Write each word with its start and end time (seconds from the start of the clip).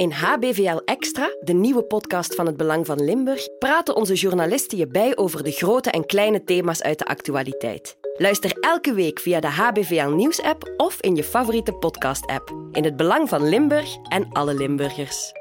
In 0.00 0.12
HBVL 0.12 0.80
Extra, 0.84 1.30
de 1.40 1.52
nieuwe 1.52 1.82
podcast 1.82 2.34
van 2.34 2.46
het 2.46 2.56
Belang 2.56 2.86
van 2.86 3.04
Limburg, 3.04 3.58
praten 3.58 3.96
onze 3.96 4.14
journalisten 4.14 4.78
je 4.78 4.86
bij 4.86 5.16
over 5.16 5.42
de 5.44 5.50
grote 5.50 5.90
en 5.90 6.06
kleine 6.06 6.44
thema's 6.44 6.82
uit 6.82 6.98
de 6.98 7.04
actualiteit. 7.04 7.96
Luister 8.16 8.52
elke 8.60 8.92
week 8.92 9.18
via 9.18 9.40
de 9.40 9.46
HBVL 9.46 10.08
Nieuws-app 10.08 10.74
of 10.76 11.00
in 11.00 11.16
je 11.16 11.24
favoriete 11.24 11.72
podcast-app. 11.72 12.54
In 12.72 12.84
het 12.84 12.96
Belang 12.96 13.28
van 13.28 13.48
Limburg 13.48 13.96
en 14.08 14.32
alle 14.32 14.54
Limburgers. 14.54 15.32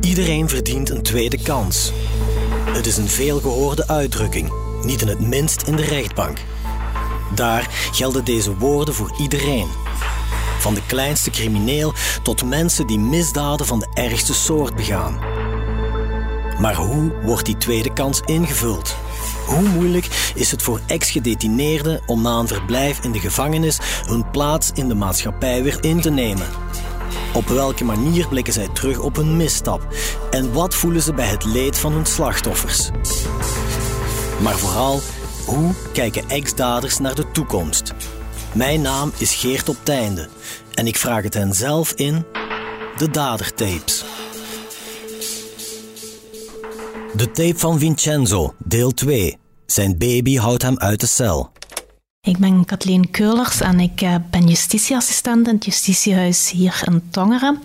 Iedereen 0.00 0.48
verdient 0.48 0.90
een 0.90 1.02
tweede 1.02 1.42
kans. 1.42 1.92
Het 2.64 2.86
is 2.86 2.96
een 2.96 3.08
veelgehoorde 3.08 3.88
uitdrukking, 3.88 4.52
niet 4.84 5.00
in 5.00 5.08
het 5.08 5.20
minst 5.20 5.62
in 5.62 5.76
de 5.76 5.84
rechtbank. 5.84 6.38
Daar 7.34 7.68
gelden 7.92 8.24
deze 8.24 8.56
woorden 8.56 8.94
voor 8.94 9.12
iedereen. 9.18 9.68
Van 10.58 10.74
de 10.74 10.82
kleinste 10.86 11.30
crimineel 11.30 11.92
tot 12.22 12.44
mensen 12.44 12.86
die 12.86 12.98
misdaden 12.98 13.66
van 13.66 13.78
de 13.78 13.88
ergste 13.94 14.34
soort 14.34 14.74
begaan. 14.74 15.18
Maar 16.60 16.74
hoe 16.74 17.12
wordt 17.22 17.46
die 17.46 17.56
tweede 17.56 17.92
kans 17.92 18.20
ingevuld? 18.24 18.96
Hoe 19.46 19.68
moeilijk 19.68 20.32
is 20.34 20.50
het 20.50 20.62
voor 20.62 20.80
ex-gedetineerden 20.86 22.00
om 22.06 22.22
na 22.22 22.38
een 22.38 22.48
verblijf 22.48 23.04
in 23.04 23.12
de 23.12 23.18
gevangenis 23.18 23.78
hun 24.06 24.30
plaats 24.30 24.70
in 24.74 24.88
de 24.88 24.94
maatschappij 24.94 25.62
weer 25.62 25.84
in 25.84 26.00
te 26.00 26.10
nemen? 26.10 26.46
Op 27.32 27.48
welke 27.48 27.84
manier 27.84 28.28
blikken 28.28 28.52
zij 28.52 28.68
terug 28.72 28.98
op 28.98 29.16
hun 29.16 29.36
misstap? 29.36 29.86
En 30.30 30.52
wat 30.52 30.74
voelen 30.74 31.02
ze 31.02 31.14
bij 31.14 31.26
het 31.26 31.44
leed 31.44 31.78
van 31.78 31.92
hun 31.92 32.06
slachtoffers? 32.06 32.90
Maar 34.42 34.58
vooral, 34.58 35.00
hoe 35.50 35.70
kijken 35.92 36.28
ex-daders 36.28 36.98
naar 36.98 37.14
de 37.14 37.30
toekomst? 37.30 37.92
Mijn 38.54 38.80
naam 38.80 39.12
is 39.18 39.34
Geert 39.34 39.68
op 39.68 39.76
Teinde 39.82 40.28
en 40.74 40.86
ik 40.86 40.96
vraag 40.96 41.22
het 41.22 41.34
hen 41.34 41.54
zelf 41.54 41.92
in 41.92 42.24
de 42.96 43.10
Dadertapes. 43.10 44.04
De 47.16 47.30
tape 47.32 47.58
van 47.58 47.78
Vincenzo, 47.78 48.54
deel 48.58 48.90
2. 48.90 49.38
Zijn 49.66 49.98
baby 49.98 50.36
houdt 50.36 50.62
hem 50.62 50.78
uit 50.78 51.00
de 51.00 51.06
cel. 51.06 51.52
Ik 52.22 52.38
ben 52.38 52.64
Kathleen 52.64 53.10
Keulers 53.10 53.60
en 53.60 53.80
ik 53.80 54.00
eh, 54.00 54.14
ben 54.30 54.46
justitieassistent 54.46 55.48
in 55.48 55.54
het 55.54 55.64
justitiehuis 55.64 56.50
hier 56.50 56.82
in 56.84 57.02
Tongeren. 57.10 57.62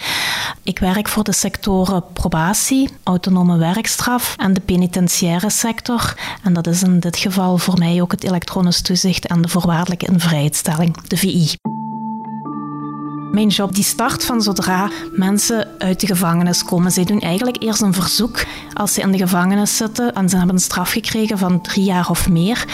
Ik 0.63 0.79
werk 0.79 1.07
voor 1.07 1.23
de 1.23 1.31
sectoren 1.31 2.03
probatie, 2.13 2.89
autonome 3.03 3.57
werkstraf 3.57 4.35
en 4.37 4.53
de 4.53 4.59
penitentiaire 4.59 5.49
sector. 5.49 6.17
En 6.43 6.53
dat 6.53 6.67
is 6.67 6.83
in 6.83 6.99
dit 6.99 7.17
geval 7.17 7.57
voor 7.57 7.77
mij 7.77 8.01
ook 8.01 8.11
het 8.11 8.23
elektronisch 8.23 8.81
toezicht 8.81 9.27
en 9.27 9.41
de 9.41 9.47
voorwaardelijke 9.47 10.05
invrijheidstelling, 10.05 11.01
de 11.07 11.17
VI. 11.17 11.53
Mijn 13.31 13.47
job 13.47 13.75
die 13.75 13.83
start 13.83 14.25
van 14.25 14.41
zodra 14.41 14.89
mensen 15.11 15.67
uit 15.77 15.99
de 15.99 16.07
gevangenis 16.07 16.63
komen. 16.63 16.91
Zij 16.91 17.03
doen 17.03 17.19
eigenlijk 17.19 17.63
eerst 17.63 17.81
een 17.81 17.93
verzoek 17.93 18.45
als 18.73 18.93
ze 18.93 19.01
in 19.01 19.11
de 19.11 19.17
gevangenis 19.17 19.77
zitten 19.77 20.13
en 20.13 20.29
ze 20.29 20.37
hebben 20.37 20.55
een 20.55 20.61
straf 20.61 20.91
gekregen 20.91 21.37
van 21.37 21.61
drie 21.61 21.85
jaar 21.85 22.09
of 22.09 22.29
meer 22.29 22.65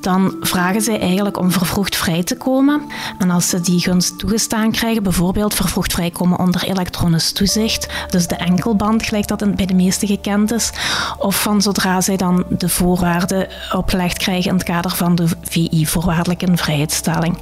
dan 0.00 0.36
vragen 0.40 0.80
zij 0.80 1.00
eigenlijk 1.00 1.38
om 1.38 1.50
vervroegd 1.50 1.96
vrij 1.96 2.22
te 2.22 2.36
komen. 2.36 2.82
En 3.18 3.30
als 3.30 3.48
ze 3.48 3.60
die 3.60 3.80
gunst 3.80 4.18
toegestaan 4.18 4.70
krijgen, 4.70 5.02
bijvoorbeeld 5.02 5.54
vervroegd 5.54 5.92
vrijkomen 5.92 6.38
onder 6.38 6.64
elektronisch 6.64 7.32
toezicht, 7.32 7.88
dus 8.10 8.26
de 8.26 8.36
enkelband, 8.36 9.02
gelijk 9.02 9.26
dat 9.26 9.56
bij 9.56 9.66
de 9.66 9.74
meeste 9.74 10.06
gekend 10.06 10.52
is, 10.52 10.70
of 11.18 11.42
van 11.42 11.62
zodra 11.62 12.00
zij 12.00 12.16
dan 12.16 12.44
de 12.48 12.68
voorwaarden 12.68 13.48
opgelegd 13.72 14.18
krijgen 14.18 14.50
in 14.50 14.56
het 14.56 14.66
kader 14.66 14.90
van 14.90 15.14
de 15.14 15.26
VI, 15.42 15.86
voorwaardelijke 15.86 16.56
vrijheidstelling, 16.56 17.38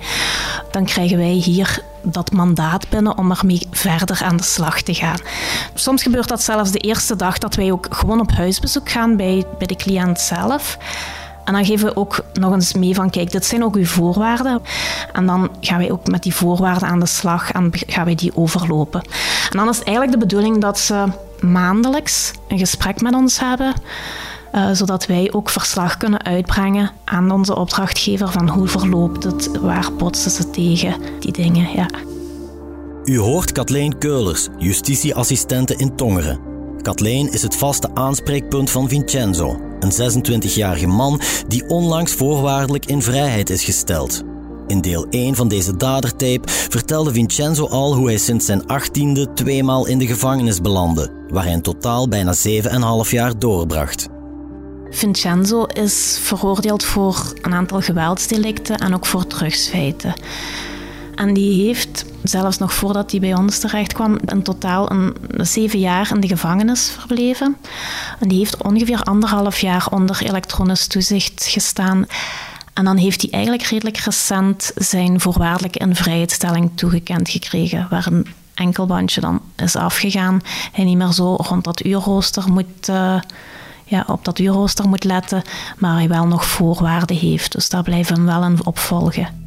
dan 0.71 0.85
krijgen 0.85 1.17
wij 1.17 1.33
hier 1.33 1.83
dat 2.03 2.33
mandaat 2.33 2.89
binnen 2.89 3.19
om 3.19 3.31
ermee 3.31 3.67
verder 3.71 4.23
aan 4.23 4.37
de 4.37 4.43
slag 4.43 4.83
te 4.83 4.95
gaan. 4.95 5.21
Soms 5.75 6.03
gebeurt 6.03 6.29
dat 6.29 6.43
zelfs 6.43 6.71
de 6.71 6.79
eerste 6.79 7.17
dag 7.17 7.39
dat 7.39 7.55
wij 7.55 7.73
ook 7.73 7.87
gewoon 7.91 8.21
op 8.21 8.31
huisbezoek 8.31 8.91
gaan 8.91 9.17
bij, 9.17 9.45
bij 9.59 9.67
de 9.67 9.77
cliënt 9.77 10.21
zelf. 10.21 10.79
En 11.47 11.53
dan 11.53 11.65
geven 11.65 11.87
we 11.87 11.97
ook 11.97 12.25
nog 12.33 12.53
eens 12.53 12.75
mee 12.75 12.95
van, 12.95 13.11
kijk, 13.11 13.31
dit 13.31 13.45
zijn 13.45 13.65
ook 13.65 13.77
uw 13.77 13.85
voorwaarden. 13.85 14.63
En 15.13 15.27
dan 15.27 15.51
gaan 15.61 15.79
wij 15.79 15.91
ook 15.91 16.07
met 16.07 16.23
die 16.23 16.35
voorwaarden 16.35 16.89
aan 16.89 17.01
de 17.01 17.07
slag 17.07 17.53
en 17.53 17.71
gaan 17.73 18.05
wij 18.05 18.15
die 18.15 18.37
overlopen. 18.37 19.01
En 19.51 19.59
dan 19.59 19.69
is 19.69 19.83
eigenlijk 19.83 20.13
de 20.13 20.27
bedoeling 20.27 20.61
dat 20.61 20.79
ze 20.79 21.05
maandelijks 21.41 22.33
een 22.49 22.59
gesprek 22.59 23.01
met 23.01 23.15
ons 23.15 23.41
hebben. 23.41 23.75
Uh, 24.55 24.69
zodat 24.73 25.07
wij 25.07 25.33
ook 25.33 25.49
verslag 25.49 25.97
kunnen 25.97 26.25
uitbrengen 26.25 26.91
aan 27.05 27.31
onze 27.31 27.57
opdrachtgever 27.57 28.31
van 28.31 28.49
hoe 28.49 28.69
verloopt 28.69 29.25
het, 29.25 29.61
waar 29.61 29.93
botsen 29.99 30.31
ze 30.31 30.51
tegen, 30.51 30.95
die 31.21 31.33
dingen. 31.33 31.69
Ja. 31.75 31.89
U 33.05 33.19
hoort 33.19 33.53
Kathleen 33.53 33.99
Keulers, 33.99 34.49
justitieassistente 34.59 35.77
in 35.77 35.97
Tongeren. 35.97 36.41
Kathleen 36.83 37.33
is 37.33 37.43
het 37.43 37.57
vaste 37.57 37.91
aanspreekpunt 37.95 38.71
van 38.71 38.89
Vincenzo, 38.89 39.61
een 39.81 39.93
26-jarige 39.93 40.87
man 40.87 41.21
die 41.49 41.69
onlangs 41.69 42.13
voorwaardelijk 42.13 42.87
in 42.87 43.03
vrijheid 43.03 43.51
is 43.51 43.65
gesteld. 43.65 44.23
In 44.67 44.81
deel 44.81 45.07
1 45.11 45.35
van 45.35 45.49
deze 45.49 45.77
dadertape 45.77 46.49
vertelde 46.49 47.13
Vincenzo 47.13 47.67
al 47.67 47.95
hoe 47.95 48.07
hij 48.07 48.19
sinds 48.19 48.47
zijn 48.47 48.63
18e 48.63 49.33
tweemaal 49.35 49.87
in 49.87 49.99
de 49.99 50.07
gevangenis 50.07 50.61
belandde, 50.61 51.11
waar 51.29 51.45
hij 51.45 51.53
in 51.53 51.63
totaal 51.63 52.09
bijna 52.09 52.35
7,5 53.05 53.11
jaar 53.11 53.39
doorbracht. 53.39 54.09
Vincenzo 54.91 55.65
is 55.65 56.19
veroordeeld 56.23 56.85
voor 56.85 57.33
een 57.43 57.55
aantal 57.55 57.81
geweldsdelicten 57.81 58.77
en 58.77 58.95
ook 58.95 59.07
voor 59.07 59.27
drugsfeiten. 59.27 60.15
En 61.17 61.35
die 61.35 61.67
heeft, 61.67 62.05
zelfs 62.23 62.59
nog 62.59 62.75
voordat 62.75 63.11
hij 63.11 63.21
bij 63.21 63.35
ons 63.35 63.59
terecht 63.59 63.93
kwam, 63.93 64.19
in 64.27 64.43
totaal 64.43 64.91
een, 64.91 65.17
zeven 65.31 65.79
jaar 65.79 66.11
in 66.15 66.21
de 66.21 66.29
gevangenis 66.29 66.91
verbleven. 66.99 67.57
En 68.21 68.29
die 68.29 68.39
heeft 68.39 68.63
ongeveer 68.63 69.03
anderhalf 69.03 69.59
jaar 69.59 69.87
onder 69.91 70.23
elektronisch 70.23 70.87
toezicht 70.87 71.47
gestaan. 71.47 72.07
En 72.73 72.85
dan 72.85 72.97
heeft 72.97 73.23
hij 73.23 73.31
eigenlijk 73.31 73.65
redelijk 73.65 73.97
recent 73.97 74.73
zijn 74.75 75.21
voorwaardelijke 75.21 75.79
invrijheidstelling 75.79 76.71
toegekend 76.75 77.29
gekregen, 77.29 77.87
waar 77.91 78.07
een 78.07 78.27
enkelbandje 78.55 79.21
dan 79.21 79.41
is 79.57 79.77
afgegaan. 79.77 80.41
Hij 80.73 80.85
niet 80.85 80.97
meer 80.97 81.13
zo 81.13 81.35
rond 81.35 81.65
dat 81.65 81.85
uurrooster 81.85 82.53
moet... 82.53 82.89
Uh, 82.91 83.21
ja, 83.89 84.05
op 84.07 84.25
dat 84.25 84.39
uurrooster 84.39 84.89
moet 84.89 85.05
letten, 85.05 85.43
maar 85.79 85.95
hij 85.95 86.09
wel 86.09 86.27
nog 86.27 86.47
voorwaarden 86.47 87.17
heeft. 87.17 87.53
Dus 87.53 87.69
daar 87.69 87.83
blijven 87.83 88.15
we 88.15 88.21
hem 88.21 88.41
wel 88.41 88.51
in 88.51 88.67
opvolgen. 88.67 89.46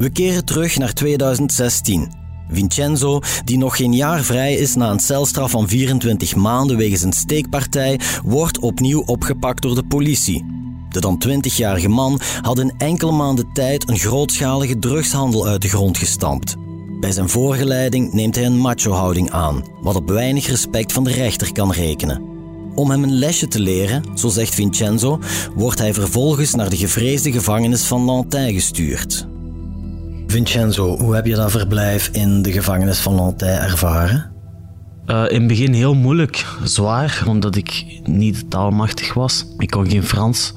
We 0.00 0.10
keren 0.10 0.44
terug 0.44 0.78
naar 0.78 0.92
2016. 0.92 2.12
Vincenzo, 2.50 3.20
die 3.44 3.58
nog 3.58 3.76
geen 3.76 3.92
jaar 3.92 4.22
vrij 4.22 4.54
is 4.54 4.74
na 4.74 4.90
een 4.90 5.00
celstraf 5.00 5.50
van 5.50 5.68
24 5.68 6.36
maanden 6.36 6.76
wegens 6.76 7.02
een 7.02 7.12
steekpartij, 7.12 8.00
wordt 8.24 8.58
opnieuw 8.58 9.02
opgepakt 9.06 9.62
door 9.62 9.74
de 9.74 9.84
politie. 9.84 10.44
De 10.88 11.00
dan 11.00 11.22
20-jarige 11.28 11.88
man 11.88 12.20
had 12.40 12.58
in 12.58 12.74
enkele 12.78 13.12
maanden 13.12 13.52
tijd 13.52 13.88
een 13.88 13.98
grootschalige 13.98 14.78
drugshandel 14.78 15.46
uit 15.46 15.62
de 15.62 15.68
grond 15.68 15.98
gestampt. 15.98 16.56
Bij 17.00 17.12
zijn 17.12 17.28
voorgeleiding 17.28 18.12
neemt 18.12 18.34
hij 18.34 18.44
een 18.46 18.58
macho-houding 18.58 19.30
aan, 19.30 19.64
wat 19.82 19.96
op 19.96 20.08
weinig 20.08 20.46
respect 20.46 20.92
van 20.92 21.04
de 21.04 21.12
rechter 21.12 21.52
kan 21.52 21.72
rekenen. 21.72 22.22
Om 22.74 22.90
hem 22.90 23.02
een 23.02 23.18
lesje 23.18 23.48
te 23.48 23.60
leren, 23.60 24.04
zo 24.14 24.28
zegt 24.28 24.54
Vincenzo, 24.54 25.18
wordt 25.54 25.78
hij 25.78 25.94
vervolgens 25.94 26.54
naar 26.54 26.70
de 26.70 26.76
gevreesde 26.76 27.32
gevangenis 27.32 27.82
van 27.82 28.04
Lantin 28.04 28.52
gestuurd. 28.52 29.29
Vincenzo, 30.30 30.98
hoe 30.98 31.14
heb 31.14 31.26
je 31.26 31.34
dat 31.34 31.50
verblijf 31.50 32.08
in 32.12 32.42
de 32.42 32.52
gevangenis 32.52 32.98
van 32.98 33.14
Lantin 33.14 33.48
ervaren? 33.48 34.30
Uh, 35.06 35.24
in 35.28 35.38
het 35.38 35.46
begin 35.46 35.72
heel 35.72 35.94
moeilijk, 35.94 36.46
zwaar, 36.64 37.22
omdat 37.26 37.56
ik 37.56 38.00
niet 38.02 38.50
taalmachtig 38.50 39.14
was. 39.14 39.44
Ik 39.58 39.70
kon 39.70 39.90
geen 39.90 40.04
Frans. 40.04 40.52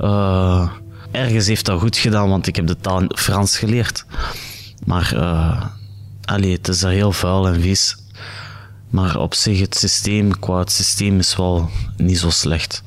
Uh, 0.00 0.70
ergens 1.10 1.46
heeft 1.46 1.64
dat 1.64 1.80
goed 1.80 1.96
gedaan, 1.96 2.28
want 2.28 2.46
ik 2.46 2.56
heb 2.56 2.66
de 2.66 2.76
taal 2.80 3.04
Frans 3.08 3.58
geleerd. 3.58 4.04
Maar 4.84 5.12
uh, 5.14 5.64
het 6.22 6.68
is 6.68 6.80
daar 6.80 6.92
heel 6.92 7.12
vuil 7.12 7.48
en 7.48 7.60
vies. 7.60 7.96
Maar 8.90 9.18
op 9.18 9.34
zich, 9.34 9.60
het 9.60 9.76
systeem, 9.76 10.38
qua 10.38 10.58
het 10.58 10.72
systeem 10.72 11.18
is 11.18 11.36
wel 11.36 11.70
niet 11.96 12.18
zo 12.18 12.30
slecht. 12.30 12.82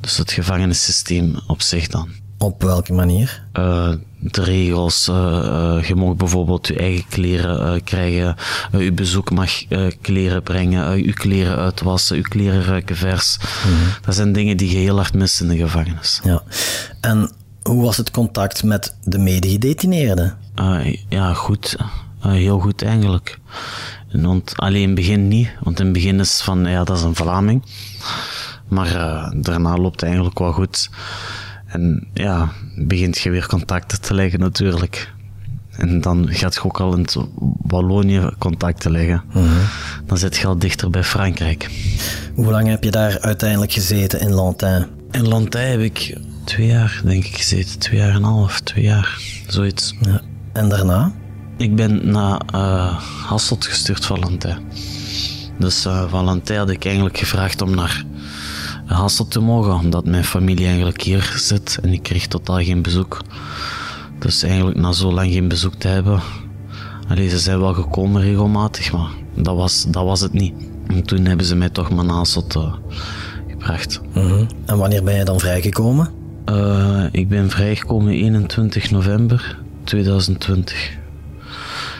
Dus 0.00 0.16
het 0.16 0.32
gevangenissysteem 0.32 1.40
op 1.46 1.62
zich 1.62 1.88
dan. 1.88 2.21
Op 2.42 2.62
welke 2.62 2.92
manier? 2.92 3.42
Uh, 3.58 3.92
de 4.18 4.42
regels. 4.42 5.08
Uh, 5.08 5.84
je 5.86 5.94
mag 5.94 6.16
bijvoorbeeld 6.16 6.66
je 6.66 6.76
eigen 6.76 7.04
kleren 7.08 7.84
krijgen. 7.84 8.36
Je 8.78 8.92
bezoek 8.92 9.30
mag 9.30 9.50
kleren 10.00 10.42
brengen. 10.42 11.04
je 11.04 11.12
kleren 11.12 11.56
uitwassen. 11.56 12.16
Je 12.16 12.22
kleren 12.22 12.64
ruiken 12.64 12.96
vers. 12.96 13.38
Mm 13.40 13.72
-hmm. 13.72 13.88
Dat 14.04 14.14
zijn 14.14 14.32
dingen 14.32 14.56
die 14.56 14.70
je 14.70 14.76
heel 14.76 14.96
hard 14.96 15.14
mist 15.14 15.40
in 15.40 15.48
de 15.48 15.56
gevangenis. 15.56 16.20
Ja. 16.24 16.42
En 17.00 17.30
hoe 17.62 17.82
was 17.82 17.96
het 17.96 18.10
contact 18.10 18.62
met 18.62 18.96
de 19.04 19.18
medegedetineerden? 19.18 20.36
ja, 21.08 21.34
goed. 21.34 21.76
heel 22.20 22.58
goed 22.58 22.82
eigenlijk. 22.82 23.38
Want 24.12 24.52
alleen 24.56 24.80
in 24.80 24.86
het 24.86 24.94
begin 24.94 25.28
niet. 25.28 25.50
Want 25.60 25.78
in 25.78 25.84
het 25.84 25.94
begin 25.94 26.20
is 26.20 26.40
van, 26.40 26.64
ja, 26.64 26.84
dat 26.84 26.96
is 26.96 27.02
een 27.02 27.14
Vlaming. 27.14 27.62
Maar 28.68 28.92
daarna 29.36 29.76
loopt 29.76 30.00
het 30.00 30.02
eigenlijk 30.02 30.38
wel 30.38 30.52
goed. 30.52 30.90
En 31.72 32.08
ja, 32.14 32.52
begint 32.76 33.18
je 33.18 33.30
weer 33.30 33.46
contacten 33.46 34.00
te 34.00 34.14
leggen 34.14 34.40
natuurlijk. 34.40 35.12
En 35.76 36.00
dan 36.00 36.28
gaat 36.30 36.54
je 36.54 36.64
ook 36.64 36.80
al 36.80 36.96
in 36.96 37.06
Wallonië 37.62 38.30
contacten 38.38 38.90
leggen. 38.90 39.22
Dan 40.06 40.18
zit 40.18 40.36
je 40.36 40.46
al 40.46 40.58
dichter 40.58 40.90
bij 40.90 41.04
Frankrijk. 41.04 41.70
Hoe 42.34 42.50
lang 42.50 42.68
heb 42.68 42.84
je 42.84 42.90
daar 42.90 43.20
uiteindelijk 43.20 43.72
gezeten 43.72 44.20
in 44.20 44.32
Lantin? 44.32 44.86
In 45.10 45.28
Lantin 45.28 45.60
heb 45.60 45.80
ik 45.80 46.18
twee 46.44 46.66
jaar, 46.66 47.00
denk 47.04 47.24
ik, 47.24 47.36
gezeten. 47.36 47.78
Twee 47.78 47.98
jaar 48.00 48.08
en 48.08 48.16
een 48.16 48.22
half, 48.22 48.60
twee 48.60 48.84
jaar, 48.84 49.18
zoiets. 49.46 49.94
Ja. 50.00 50.20
En 50.52 50.68
daarna? 50.68 51.12
Ik 51.56 51.76
ben 51.76 52.10
naar 52.10 52.40
uh, 52.54 52.98
Hasselt 53.26 53.66
gestuurd 53.66 54.04
van 54.04 54.18
Lantin. 54.18 54.56
Dus 55.58 55.86
uh, 55.86 56.10
van 56.10 56.24
Lantin 56.24 56.56
had 56.56 56.70
ik 56.70 56.84
eigenlijk 56.84 57.18
gevraagd 57.18 57.62
om 57.62 57.74
naar 57.74 58.04
Hasselt 58.94 59.30
te 59.30 59.40
mogen, 59.40 59.74
omdat 59.74 60.04
mijn 60.04 60.24
familie 60.24 60.66
eigenlijk 60.66 61.02
hier 61.02 61.32
zit 61.36 61.78
en 61.82 61.92
ik 61.92 62.02
kreeg 62.02 62.26
totaal 62.26 62.62
geen 62.62 62.82
bezoek. 62.82 63.20
Dus 64.18 64.42
eigenlijk 64.42 64.78
na 64.78 64.92
zo 64.92 65.12
lang 65.12 65.32
geen 65.32 65.48
bezoek 65.48 65.74
te 65.74 65.88
hebben, 65.88 66.20
allee, 67.08 67.28
ze 67.28 67.38
zijn 67.38 67.60
wel 67.60 67.74
gekomen 67.74 68.22
regelmatig, 68.22 68.92
maar 68.92 69.10
dat 69.34 69.56
was, 69.56 69.84
dat 69.88 70.04
was 70.04 70.20
het 70.20 70.32
niet. 70.32 70.54
En 70.86 71.02
toen 71.02 71.24
hebben 71.24 71.46
ze 71.46 71.54
mij 71.54 71.68
toch 71.68 71.90
maar 71.90 72.04
naar 72.04 72.16
Hasselt 72.16 72.56
uh, 72.56 72.74
gebracht. 73.48 74.00
Mhm. 74.14 74.44
En 74.66 74.78
wanneer 74.78 75.02
ben 75.02 75.16
je 75.16 75.24
dan 75.24 75.40
vrijgekomen? 75.40 76.10
Uh, 76.50 77.04
ik 77.10 77.28
ben 77.28 77.50
vrijgekomen 77.50 78.12
21 78.12 78.90
november 78.90 79.58
2020. 79.84 81.00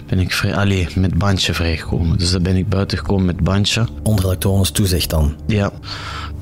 Ben 0.07 0.19
ik 0.19 0.33
vrij, 0.33 0.57
allee, 0.57 0.89
met 0.95 1.19
bandje 1.19 1.55
vrijgekomen. 1.55 2.19
Dus 2.19 2.31
dan 2.31 2.43
ben 2.43 2.57
ik 2.57 2.69
buiten 2.69 2.99
gekomen 2.99 3.25
met 3.25 3.41
bandje. 3.41 3.87
Onder 4.03 4.25
elektronisch 4.25 4.71
toezicht 4.71 5.11
dan? 5.11 5.37
Ja, 5.47 5.73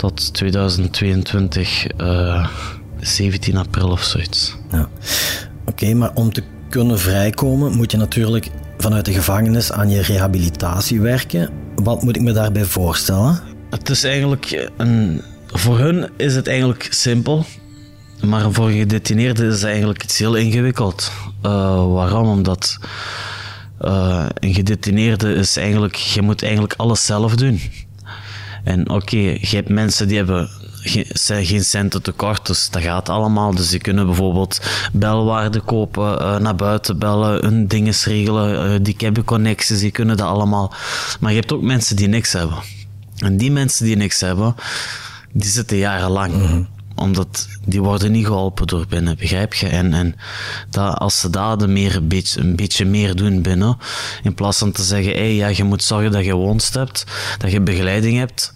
tot 0.00 0.34
2022, 0.34 1.86
uh, 2.00 2.46
17 3.00 3.56
april 3.56 3.90
of 3.90 4.02
zoiets. 4.02 4.56
Ja. 4.70 4.88
Oké, 5.66 5.94
maar 5.94 6.10
om 6.14 6.32
te 6.32 6.42
kunnen 6.68 6.98
vrijkomen 6.98 7.76
moet 7.76 7.90
je 7.90 7.96
natuurlijk 7.96 8.50
vanuit 8.78 9.04
de 9.04 9.12
gevangenis 9.12 9.72
aan 9.72 9.90
je 9.90 10.02
rehabilitatie 10.02 11.00
werken. 11.00 11.50
Wat 11.74 12.02
moet 12.02 12.16
ik 12.16 12.22
me 12.22 12.32
daarbij 12.32 12.64
voorstellen? 12.64 13.40
Het 13.70 13.90
is 13.90 14.04
eigenlijk 14.04 14.70
een. 14.76 15.22
Voor 15.46 15.78
hun 15.78 16.10
is 16.16 16.34
het 16.34 16.46
eigenlijk 16.46 16.88
simpel. 16.90 17.44
Maar 18.24 18.52
voor 18.52 18.68
een 18.68 18.78
gedetineerde 18.78 19.46
is 19.46 19.54
het 19.54 19.64
eigenlijk 19.64 20.02
iets 20.02 20.18
heel 20.18 20.34
ingewikkeld. 20.34 21.12
Uh, 21.42 21.92
waarom? 21.92 22.28
Omdat 22.28 22.78
uh, 23.80 24.26
een 24.34 24.54
gedetineerde 24.54 25.34
is 25.34 25.56
eigenlijk, 25.56 25.94
je 25.94 26.22
moet 26.22 26.42
eigenlijk 26.42 26.74
alles 26.76 27.06
zelf 27.06 27.36
doen. 27.36 27.60
En 28.64 28.90
oké, 28.90 29.16
je 29.16 29.48
hebt 29.50 29.68
mensen 29.68 30.08
die 30.08 30.16
hebben 30.16 30.48
geen, 30.82 31.46
geen 31.46 31.64
centen 31.64 32.02
tekort, 32.02 32.46
dus 32.46 32.68
dat 32.70 32.82
gaat 32.82 33.08
allemaal. 33.08 33.54
Dus 33.54 33.68
die 33.68 33.80
kunnen 33.80 34.06
bijvoorbeeld 34.06 34.60
belwaarden 34.92 35.64
kopen, 35.64 36.22
uh, 36.22 36.36
naar 36.36 36.56
buiten 36.56 36.98
bellen, 36.98 37.44
hun 37.44 37.66
dingen 37.66 37.94
regelen, 38.04 38.72
uh, 38.72 38.78
die 38.82 38.94
hebben 38.98 39.24
connecties, 39.24 39.78
die 39.78 39.90
kunnen 39.90 40.16
dat 40.16 40.26
allemaal. 40.26 40.74
Maar 41.20 41.30
je 41.30 41.38
hebt 41.38 41.52
ook 41.52 41.62
mensen 41.62 41.96
die 41.96 42.08
niks 42.08 42.32
hebben. 42.32 42.58
En 43.18 43.36
die 43.36 43.50
mensen 43.50 43.84
die 43.84 43.96
niks 43.96 44.20
hebben, 44.20 44.54
die 45.32 45.50
zitten 45.50 45.76
jarenlang. 45.76 46.32
-hmm 46.32 46.78
omdat 46.94 47.48
die 47.64 47.82
worden 47.82 48.12
niet 48.12 48.26
geholpen 48.26 48.66
door 48.66 48.86
binnen, 48.86 49.16
begrijp 49.16 49.54
je? 49.54 49.66
En, 49.66 49.94
en 49.94 50.14
dat, 50.70 50.98
als 50.98 51.20
ze 51.20 51.30
dat 51.30 51.68
meer, 51.68 51.96
een, 51.96 52.08
beetje, 52.08 52.40
een 52.40 52.56
beetje 52.56 52.84
meer 52.84 53.14
doen 53.14 53.42
binnen, 53.42 53.78
in 54.22 54.34
plaats 54.34 54.58
van 54.58 54.72
te 54.72 54.82
zeggen, 54.82 55.12
hey, 55.12 55.34
ja, 55.34 55.48
je 55.48 55.64
moet 55.64 55.82
zorgen 55.82 56.12
dat 56.12 56.24
je 56.24 56.34
woonst 56.34 56.74
hebt, 56.74 57.04
dat 57.38 57.50
je 57.50 57.60
begeleiding 57.60 58.18
hebt 58.18 58.52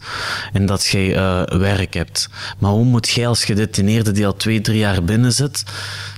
en 0.53 0.67
dat 0.67 0.87
je 0.87 1.09
uh, 1.09 1.59
werk 1.59 1.95
hebt. 1.95 2.29
Maar 2.59 2.71
hoe 2.71 2.85
moet 2.85 3.09
jij 3.09 3.29
als 3.29 3.45
gedetineerde 3.45 4.13
die 4.13 4.27
al 4.27 4.37
twee, 4.37 4.61
drie 4.61 4.79
jaar 4.79 5.05
binnen 5.05 5.33
zit, 5.33 5.65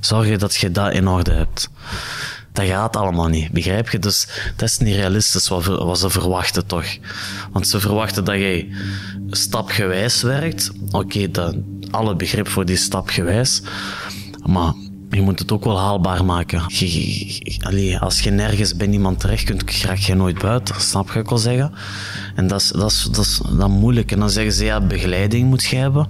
zorgen 0.01 0.39
dat 0.39 0.55
je 0.55 0.71
dat 0.71 0.93
in 0.93 1.09
orde 1.09 1.33
hebt? 1.33 1.71
dat 2.57 2.67
gaat 2.67 2.97
allemaal 2.97 3.29
niet, 3.29 3.53
begrijp 3.53 3.91
je? 3.91 3.99
Dus 3.99 4.27
dat 4.57 4.69
is 4.69 4.79
niet 4.79 4.95
realistisch 4.95 5.49
wat, 5.49 5.99
ze 5.99 6.11
verwachten 6.11 6.67
toch. 6.67 6.87
Want 7.53 7.69
ze 7.69 7.81
verwachten 7.81 8.25
dat 8.25 8.35
jij 8.35 8.69
stapgewijs 9.31 10.23
werkt. 10.23 10.71
Oké, 10.91 10.97
okay, 10.97 11.31
alle 11.91 12.17
begrip 12.17 12.49
voor 12.49 12.65
die 12.65 12.77
stapgewijs. 12.77 13.63
Maar 14.47 14.73
je 15.11 15.23
moet 15.23 15.39
het 15.39 15.53
ook 15.53 15.65
wel 15.65 15.81
haalbaar 15.81 16.25
maken. 16.25 16.63
Je, 16.69 17.59
allee, 17.61 17.99
als 17.99 18.21
je 18.21 18.31
nergens 18.31 18.77
bij 18.77 18.89
iemand 18.89 19.21
terecht 19.21 19.45
kunt, 19.45 19.71
raak 19.83 19.97
je 19.97 20.15
nooit 20.15 20.39
buiten. 20.39 20.81
Snap 20.81 21.13
je 21.13 21.19
ik 21.19 21.29
wil 21.29 21.39
zeggen? 21.39 21.73
En 22.35 22.47
dat 22.47 22.61
is, 22.61 22.69
dat, 22.69 22.91
is, 22.91 23.09
dat 23.13 23.25
is 23.25 23.41
dan 23.59 23.71
moeilijk. 23.71 24.13
En 24.13 24.19
dan 24.19 24.31
zeggen 24.31 24.53
ze, 24.53 24.65
ja, 24.65 24.81
begeleiding 24.81 25.49
moet 25.49 25.65
je 25.65 25.77
hebben. 25.77 26.09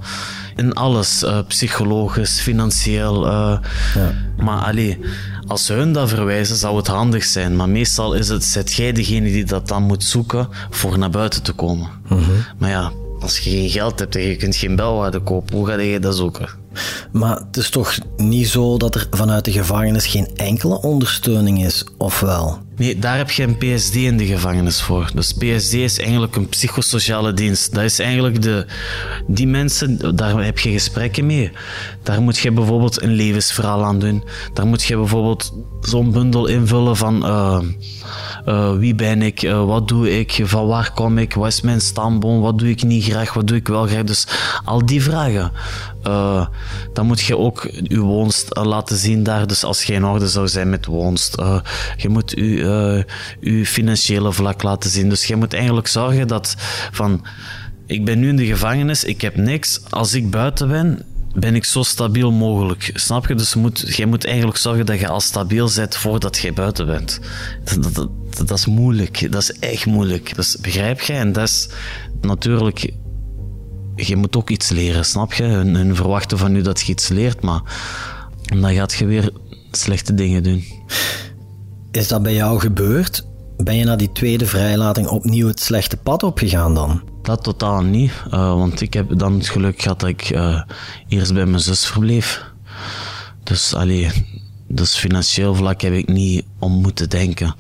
In 0.56 0.73
alles. 0.73 1.23
Uh, 1.23 1.38
psychologisch, 1.49 2.40
financieel. 2.40 3.26
Uh, 3.26 3.58
ja. 3.94 4.12
Maar 4.37 4.64
allee, 4.64 4.99
als 5.46 5.69
hun 5.69 5.93
dat 5.93 6.08
verwijzen, 6.08 6.56
zou 6.56 6.76
het 6.76 6.87
handig 6.87 7.25
zijn. 7.25 7.56
Maar 7.56 7.69
meestal 7.69 8.14
is 8.14 8.29
het, 8.29 8.44
zet 8.44 8.72
jij 8.72 8.93
degene 8.93 9.31
die 9.31 9.44
dat 9.44 9.69
dan 9.69 9.82
moet 9.82 10.05
zoeken 10.05 10.49
voor 10.70 10.99
naar 10.99 11.11
buiten 11.11 11.43
te 11.43 11.52
komen. 11.52 11.88
Mm 12.08 12.19
-hmm. 12.19 12.44
Maar 12.58 12.70
ja, 12.70 12.93
als 13.20 13.38
je 13.38 13.50
geen 13.50 13.68
geld 13.70 13.98
hebt 13.98 14.16
en 14.16 14.22
je 14.22 14.36
kunt 14.36 14.56
geen 14.56 14.76
belwaarde 14.76 15.20
kopen, 15.20 15.56
hoe 15.56 15.66
ga 15.66 15.80
je 15.80 15.98
dat 15.98 16.16
zoeken? 16.16 16.48
Maar 17.12 17.37
het 17.37 17.56
is 17.56 17.70
toch 17.70 17.99
niet 18.17 18.49
zo 18.49 18.76
dat 18.76 18.94
er 18.94 19.06
vanuit 19.11 19.44
de 19.44 19.52
gevangenis 19.52 20.06
geen 20.06 20.28
enkele 20.37 20.81
ondersteuning 20.81 21.64
is, 21.64 21.84
of 21.99 22.20
wel? 22.20 22.64
Nee, 22.76 22.99
daar 22.99 23.17
heb 23.17 23.31
je 23.31 23.43
een 23.43 23.56
PSD 23.56 23.94
in 23.94 24.17
de 24.17 24.26
gevangenis 24.26 24.82
voor. 24.82 25.11
Dus 25.14 25.32
PSD 25.32 25.73
is 25.73 25.99
eigenlijk 25.99 26.37
een 26.37 26.49
psychosociale 26.49 27.32
dienst. 27.32 27.75
Dat 27.75 27.84
is 27.84 27.99
eigenlijk 27.99 28.43
de... 28.43 28.67
Die 29.26 29.46
mensen, 29.46 30.17
daar 30.17 30.44
heb 30.44 30.58
je 30.58 30.70
gesprekken 30.70 31.26
mee. 31.26 31.50
Daar 32.02 32.23
moet 32.23 32.38
je 32.38 32.52
bijvoorbeeld 32.52 33.02
een 33.02 33.12
levensverhaal 33.12 33.84
aan 33.84 33.99
doen. 33.99 34.25
Daar 34.52 34.67
moet 34.67 34.82
je 34.82 34.96
bijvoorbeeld 34.96 35.52
zo'n 35.81 36.12
bundel 36.12 36.46
invullen 36.46 36.96
van... 36.96 37.26
Uh, 37.26 37.58
uh, 38.46 38.72
wie 38.72 38.94
ben 38.94 39.22
ik? 39.22 39.43
Uh, 39.43 39.64
wat 39.64 39.88
doe 39.88 40.19
ik? 40.19 40.40
Van 40.44 40.67
waar 40.67 40.93
kom 40.94 41.19
ik? 41.19 41.34
Wat 41.34 41.49
is 41.49 41.61
mijn 41.61 41.81
stamboom? 41.81 42.40
Wat 42.40 42.58
doe 42.58 42.69
ik 42.69 42.82
niet 42.82 43.05
graag? 43.05 43.34
Wat 43.34 43.46
doe 43.46 43.56
ik 43.56 43.69
wel 43.69 43.87
graag? 43.87 44.05
Dus 44.05 44.26
al 44.64 44.87
die 44.87 45.02
vragen. 45.02 45.52
Uh, 46.06 46.47
dan 46.93 47.06
moet 47.06 47.20
je 47.20 47.38
ook 47.38 47.69
je 47.82 48.00
woonst 48.00 48.56
laten 48.56 48.97
zien 48.97 49.23
daar. 49.23 49.47
Dus 49.47 49.64
als 49.64 49.82
je 49.82 49.93
in 49.93 50.05
orde 50.05 50.29
zou 50.29 50.49
zijn 50.49 50.70
met 50.70 50.87
woonst. 50.87 51.37
je 51.97 52.08
moet 52.08 52.31
je, 52.31 53.05
je 53.41 53.67
financiële 53.67 54.32
vlak 54.32 54.62
laten 54.62 54.91
zien. 54.91 55.08
Dus 55.08 55.25
je 55.25 55.37
moet 55.37 55.55
eigenlijk 55.55 55.87
zorgen 55.87 56.29
dat 56.29 56.55
van... 56.93 57.25
Ik 57.87 58.05
ben 58.05 58.19
nu 58.19 58.29
in 58.29 58.37
de 58.37 58.47
gevangenis, 58.47 59.05
ik 59.05 59.20
heb 59.20 59.37
niks. 59.37 59.81
Als 59.91 60.14
ik 60.14 60.31
buiten 60.31 60.69
ben, 60.69 61.03
ben 61.35 61.55
ik 61.55 61.64
zo 61.64 61.82
stabiel 61.82 62.32
mogelijk. 62.32 62.91
Snap 62.94 63.26
je? 63.26 63.35
Dus 63.35 63.55
moet, 63.55 63.97
jij 63.97 64.06
moet 64.06 64.25
eigenlijk 64.25 64.56
zorgen 64.56 64.86
dat 64.86 65.01
je 65.01 65.08
al 65.08 65.20
stabiel 65.20 65.70
bent 65.75 65.96
voordat 65.96 66.39
je 66.39 66.53
buiten 66.53 66.86
bent. 66.86 67.20
Dat, 67.65 67.82
dat, 67.82 67.94
dat, 67.94 68.48
dat, 68.48 68.58
is 68.58 68.67
moeilijk. 68.67 69.32
Dat 69.32 69.43
is 69.43 69.53
echt 69.53 69.86
moeilijk. 69.86 70.34
Dus 70.36 70.56
begrijp 70.56 71.01
je? 71.01 71.13
En 71.13 71.32
dat 71.32 71.48
is 71.48 71.69
natuurlijk... 72.20 72.93
Je 73.96 74.17
moet 74.17 74.36
ook 74.36 74.50
iets 74.50 74.69
leren, 74.69 75.05
snap 75.05 75.32
je? 75.32 75.43
Hun, 75.43 75.74
hun 75.74 75.96
verwachten 75.96 76.38
van 76.38 76.56
u 76.56 76.62
dat 76.62 76.81
je 76.81 76.93
iets 76.93 77.08
leert, 77.08 77.43
maar 77.43 77.62
dan 78.43 78.74
gaat 78.74 78.93
je 78.93 79.06
weer 79.06 79.31
slechte 79.70 80.15
dingen 80.15 80.43
doen. 80.43 80.65
Is 81.91 82.08
dat 82.08 82.22
bij 82.22 82.34
jou 82.34 82.60
gebeurd? 82.60 83.26
Ben 83.56 83.76
je 83.76 83.84
na 83.84 83.96
die 83.96 84.12
tweede 84.12 84.46
vrijlating 84.46 85.08
opnieuw 85.08 85.46
het 85.46 85.60
slechte 85.60 85.96
pad 85.96 86.22
opgegaan 86.22 86.74
dan? 86.74 87.03
Dat 87.22 87.43
totaal 87.43 87.82
niet, 87.82 88.12
uh, 88.26 88.55
want 88.55 88.81
ik 88.81 88.94
heb 88.94 89.19
dan 89.19 89.32
het 89.32 89.48
geluk 89.48 89.82
gehad 89.82 90.00
dat 90.00 90.08
ik 90.08 90.31
uh, 90.31 90.62
eerst 91.08 91.34
bij 91.34 91.46
mijn 91.46 91.62
zus 91.62 91.86
verbleef. 91.86 92.44
Dus 93.43 93.74
allee, 93.74 94.10
dus 94.69 94.94
financieel 94.94 95.55
vlak 95.55 95.81
heb 95.81 95.93
ik 95.93 96.08
niet 96.08 96.44
om 96.58 96.73
moeten 96.73 97.08
denken. 97.11 97.55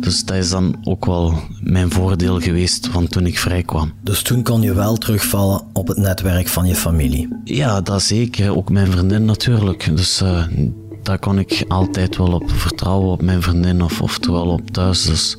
Dus 0.00 0.24
dat 0.24 0.36
is 0.36 0.50
dan 0.50 0.76
ook 0.82 1.06
wel 1.06 1.34
mijn 1.60 1.90
voordeel 1.90 2.40
geweest 2.40 2.88
van 2.88 3.06
toen 3.06 3.26
ik 3.26 3.38
vrij 3.38 3.62
kwam. 3.62 3.92
Dus 4.02 4.22
toen 4.22 4.42
kon 4.42 4.62
je 4.62 4.74
wel 4.74 4.96
terugvallen 4.96 5.62
op 5.72 5.88
het 5.88 5.96
netwerk 5.96 6.48
van 6.48 6.66
je 6.66 6.74
familie? 6.74 7.28
Ja, 7.44 7.80
dat 7.80 8.02
zeker. 8.02 8.56
Ook 8.56 8.70
mijn 8.70 8.90
vriendin 8.90 9.24
natuurlijk. 9.24 9.96
Dus 9.96 10.22
uh, 10.22 10.44
daar 11.02 11.18
kon 11.18 11.38
ik 11.38 11.64
altijd 11.68 12.16
wel 12.16 12.32
op 12.32 12.50
vertrouwen, 12.50 13.10
op 13.10 13.22
mijn 13.22 13.42
vriendin 13.42 13.82
of 13.82 14.00
oftewel 14.00 14.46
op 14.46 14.70
thuis. 14.70 15.04
Dus 15.04 15.36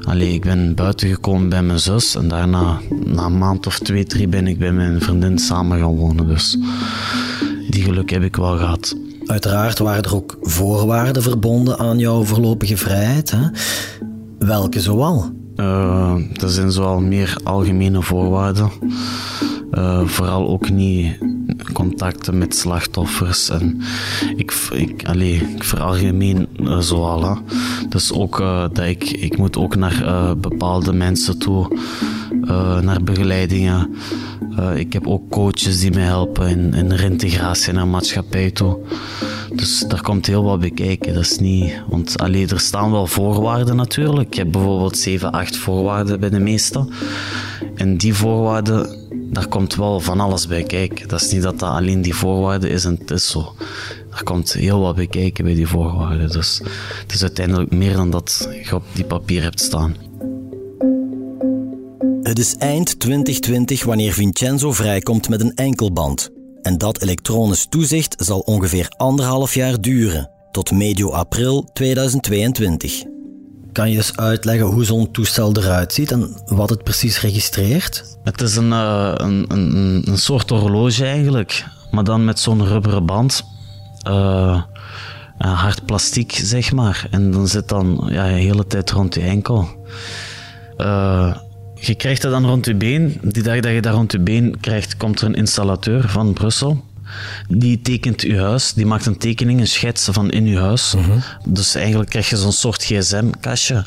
allee, 0.00 0.32
ik 0.32 0.42
ben 0.42 0.74
buiten 0.74 1.08
gekomen 1.08 1.48
bij 1.48 1.62
mijn 1.62 1.78
zus 1.78 2.14
en 2.14 2.28
daarna, 2.28 2.80
na 3.04 3.24
een 3.24 3.38
maand 3.38 3.66
of 3.66 3.78
twee, 3.78 4.04
drie, 4.04 4.28
ben 4.28 4.46
ik 4.46 4.58
bij 4.58 4.72
mijn 4.72 5.00
vriendin 5.00 5.38
samen 5.38 5.78
gaan 5.78 5.96
wonen. 5.96 6.26
Dus 6.26 6.58
die 7.70 7.82
geluk 7.82 8.10
heb 8.10 8.22
ik 8.22 8.36
wel 8.36 8.56
gehad. 8.56 8.96
Uiteraard 9.26 9.78
waren 9.78 10.02
er 10.02 10.14
ook 10.14 10.38
voorwaarden 10.40 11.22
verbonden 11.22 11.78
aan 11.78 11.98
jouw 11.98 12.24
voorlopige 12.24 12.76
vrijheid. 12.76 13.30
Hè? 13.30 13.48
Welke 14.38 14.80
zoal? 14.80 15.30
Uh, 15.56 16.14
dat 16.32 16.50
zijn 16.52 16.72
zoal 16.72 17.00
meer 17.00 17.36
algemene 17.44 18.02
voorwaarden. 18.02 18.70
Uh, 19.72 20.06
vooral 20.06 20.48
ook 20.48 20.70
niet 20.70 21.18
contacten 21.72 22.38
met 22.38 22.56
slachtoffers. 22.56 23.50
En 23.50 23.80
ik, 24.36 24.52
ik, 24.72 25.06
allez, 25.06 25.40
ik 25.40 25.64
veralgemeen 25.64 26.48
uh, 26.56 26.78
zoal. 26.78 27.24
Hè. 27.24 27.34
Dus 27.88 28.12
ook 28.12 28.38
dat 28.72 28.78
ik, 28.78 29.10
ik 29.10 29.38
moet 29.38 29.56
ook 29.56 29.76
naar 29.76 30.36
bepaalde 30.38 30.92
mensen 30.92 31.38
toe 31.38 31.78
eh, 32.46 32.80
naar 32.80 33.02
begeleidingen. 33.02 33.94
Eh, 34.56 34.76
ik 34.76 34.92
heb 34.92 35.06
ook 35.06 35.30
coaches 35.30 35.80
die 35.80 35.90
mij 35.90 36.02
helpen 36.02 36.48
in, 36.48 36.74
in 36.74 36.92
reintegratie 36.92 37.72
naar 37.72 37.88
maatschappij 37.88 38.50
toe. 38.50 38.78
Dus 39.54 39.84
daar 39.88 40.02
komt 40.02 40.26
heel 40.26 40.42
wat 40.44 40.60
bij 40.60 40.70
kijken. 40.70 41.14
Dat 41.14 41.22
is 41.22 41.38
niet, 41.38 41.82
want 41.88 42.18
alleen 42.18 42.48
er 42.48 42.60
staan 42.60 42.90
wel 42.90 43.06
voorwaarden 43.06 43.76
natuurlijk. 43.76 44.26
Ik 44.28 44.34
heb 44.34 44.52
bijvoorbeeld 44.52 44.98
7, 44.98 45.32
8 45.32 45.56
voorwaarden 45.56 46.20
bij 46.20 46.30
de 46.30 46.40
meeste. 46.40 46.88
En 47.74 47.96
die 47.96 48.14
voorwaarden, 48.14 48.96
daar 49.32 49.48
komt 49.48 49.74
wel 49.74 50.00
van 50.00 50.20
alles 50.20 50.46
bij 50.46 50.62
kijken. 50.62 51.08
Dat 51.08 51.20
is 51.20 51.32
niet 51.32 51.42
dat 51.42 51.58
dat 51.58 51.70
alleen 51.70 52.02
die 52.02 52.14
voorwaarden 52.14 52.70
is 52.70 52.84
en 52.84 52.96
het 53.00 53.10
is 53.10 53.30
zo. 53.30 53.54
Er 54.16 54.22
komt 54.24 54.52
heel 54.52 54.80
wat 54.80 54.94
bij 54.94 55.06
kijken 55.06 55.44
bij 55.44 55.54
die 55.54 55.66
voorwaarden. 55.66 56.30
Dus 56.30 56.60
het 57.02 57.12
is 57.12 57.22
uiteindelijk 57.22 57.70
meer 57.70 57.96
dan 57.96 58.10
dat 58.10 58.48
je 58.64 58.74
op 58.74 58.84
die 58.92 59.04
papier 59.04 59.42
hebt 59.42 59.60
staan. 59.60 59.96
Het 62.34 62.42
is 62.42 62.56
eind 62.56 63.00
2020 63.00 63.84
wanneer 63.84 64.12
Vincenzo 64.12 64.72
vrijkomt 64.72 65.28
met 65.28 65.40
een 65.40 65.54
enkelband. 65.54 66.30
En 66.62 66.78
dat 66.78 67.02
elektronisch 67.02 67.66
toezicht 67.68 68.14
zal 68.18 68.38
ongeveer 68.38 68.88
anderhalf 68.96 69.54
jaar 69.54 69.80
duren, 69.80 70.30
tot 70.50 70.70
medio 70.70 71.10
april 71.10 71.70
2022. 71.72 73.02
Kan 73.72 73.90
je 73.90 73.96
eens 73.96 74.16
uitleggen 74.16 74.66
hoe 74.66 74.84
zo'n 74.84 75.10
toestel 75.10 75.56
eruit 75.56 75.92
ziet 75.92 76.10
en 76.10 76.36
wat 76.46 76.70
het 76.70 76.82
precies 76.82 77.20
registreert? 77.20 78.18
Het 78.22 78.40
is 78.40 78.56
een, 78.56 78.70
uh, 78.70 79.12
een, 79.14 79.44
een, 79.48 80.02
een, 80.04 80.18
soort 80.18 80.50
horloge 80.50 81.04
eigenlijk, 81.04 81.64
maar 81.90 82.04
dan 82.04 82.24
met 82.24 82.38
zo'n 82.38 82.66
rubberen 82.66 83.06
band. 83.06 83.44
Uh, 84.08 84.62
hard 85.38 85.84
plastiek, 85.86 86.32
zeg 86.32 86.72
maar. 86.72 87.06
En 87.10 87.30
dan 87.30 87.48
zit 87.48 87.68
dan 87.68 88.08
ja, 88.10 88.26
de 88.26 88.32
hele 88.32 88.66
tijd 88.66 88.90
rond 88.90 89.14
je 89.14 89.20
enkel. 89.20 89.68
Uh, 90.76 91.36
je 91.86 91.94
krijgt 91.94 92.22
dat 92.22 92.30
dan 92.30 92.46
rond 92.46 92.66
je 92.66 92.74
been. 92.74 93.18
Die 93.22 93.42
dag 93.42 93.60
dat 93.60 93.72
je 93.72 93.80
dat 93.80 93.94
rond 93.94 94.12
je 94.12 94.18
been 94.18 94.60
krijgt, 94.60 94.96
komt 94.96 95.20
er 95.20 95.26
een 95.26 95.34
installateur 95.34 96.08
van 96.08 96.32
Brussel. 96.32 96.84
Die 97.48 97.80
tekent 97.80 98.22
je 98.22 98.40
huis, 98.40 98.72
die 98.72 98.86
maakt 98.86 99.06
een 99.06 99.18
tekening, 99.18 99.60
een 99.60 99.66
schets 99.66 100.08
van 100.12 100.30
in 100.30 100.46
je 100.46 100.58
huis. 100.58 100.94
Mhm. 100.94 101.18
Dus 101.44 101.74
eigenlijk 101.74 102.10
krijg 102.10 102.30
je 102.30 102.36
zo'n 102.36 102.52
soort 102.52 102.84
gsm-kastje. 102.84 103.84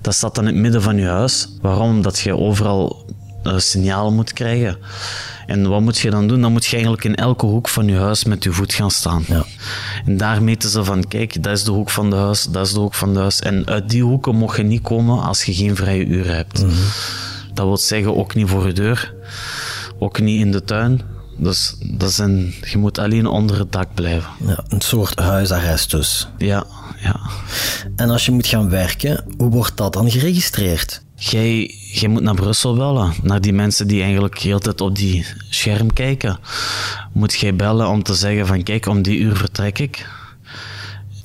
Dat 0.00 0.14
staat 0.14 0.34
dan 0.34 0.46
in 0.46 0.52
het 0.52 0.62
midden 0.62 0.82
van 0.82 0.96
je 0.96 1.06
huis. 1.06 1.48
Waarom? 1.60 1.90
Omdat 1.90 2.18
je 2.18 2.36
overal 2.36 3.06
uh, 3.44 3.58
signaal 3.58 4.12
moet 4.12 4.32
krijgen. 4.32 4.76
En 5.46 5.68
wat 5.68 5.80
moet 5.80 5.98
je 5.98 6.10
dan 6.10 6.28
doen? 6.28 6.40
Dan 6.40 6.52
moet 6.52 6.64
je 6.64 6.72
eigenlijk 6.72 7.04
in 7.04 7.14
elke 7.14 7.46
hoek 7.46 7.68
van 7.68 7.86
je 7.86 7.96
huis 7.96 8.24
met 8.24 8.44
je 8.44 8.52
voet 8.52 8.74
gaan 8.74 8.90
staan. 8.90 9.24
Ja. 9.26 9.44
En 10.06 10.16
daar 10.16 10.42
meten 10.42 10.70
ze 10.70 10.84
van, 10.84 11.08
kijk, 11.08 11.42
dat 11.42 11.52
is 11.52 11.64
de 11.64 11.70
hoek 11.70 11.90
van 11.90 12.10
de 12.10 12.16
huis, 12.16 12.44
dat 12.44 12.66
is 12.66 12.72
de 12.72 12.80
hoek 12.80 12.94
van 12.94 13.08
het 13.08 13.18
huis. 13.18 13.40
En 13.40 13.66
uit 13.66 13.90
die 13.90 14.02
hoeken 14.02 14.36
mocht 14.36 14.56
je 14.56 14.62
niet 14.62 14.82
komen 14.82 15.22
als 15.22 15.44
je 15.44 15.54
geen 15.54 15.76
vrije 15.76 16.04
uren 16.04 16.36
hebt. 16.36 16.62
Mhm. 16.62 16.72
Dat 17.54 17.66
wil 17.66 17.76
zeggen 17.76 18.16
ook 18.16 18.34
niet 18.34 18.48
voor 18.48 18.66
je 18.66 18.72
deur, 18.72 19.14
ook 19.98 20.20
niet 20.20 20.40
in 20.40 20.52
de 20.52 20.64
tuin. 20.64 21.00
Dus 21.36 21.76
dat 21.80 22.12
zijn, 22.12 22.54
je 22.70 22.78
moet 22.78 22.98
alleen 22.98 23.26
onder 23.26 23.58
het 23.58 23.72
dak 23.72 23.94
blijven. 23.94 24.30
Ja, 24.46 24.64
een 24.68 24.80
soort 24.80 25.18
huisarrest 25.18 25.90
dus. 25.90 26.28
Ja, 26.38 26.64
ja. 27.00 27.20
En 27.96 28.10
als 28.10 28.26
je 28.26 28.32
moet 28.32 28.46
gaan 28.46 28.70
werken, 28.70 29.24
hoe 29.36 29.50
wordt 29.50 29.76
dat 29.76 29.92
dan 29.92 30.10
geregistreerd? 30.10 31.02
Jij, 31.16 31.74
jij 31.92 32.08
moet 32.08 32.22
naar 32.22 32.34
Brussel 32.34 32.74
bellen, 32.74 33.12
naar 33.22 33.40
die 33.40 33.52
mensen 33.52 33.86
die 33.86 34.02
eigenlijk 34.02 34.38
heel 34.38 34.58
tijd 34.58 34.80
op 34.80 34.96
die 34.96 35.26
scherm 35.50 35.92
kijken. 35.92 36.38
Moet 37.12 37.34
jij 37.34 37.56
bellen 37.56 37.88
om 37.88 38.02
te 38.02 38.14
zeggen 38.14 38.46
van 38.46 38.62
kijk, 38.62 38.86
om 38.86 39.02
die 39.02 39.18
uur 39.18 39.36
vertrek 39.36 39.78
ik. 39.78 40.06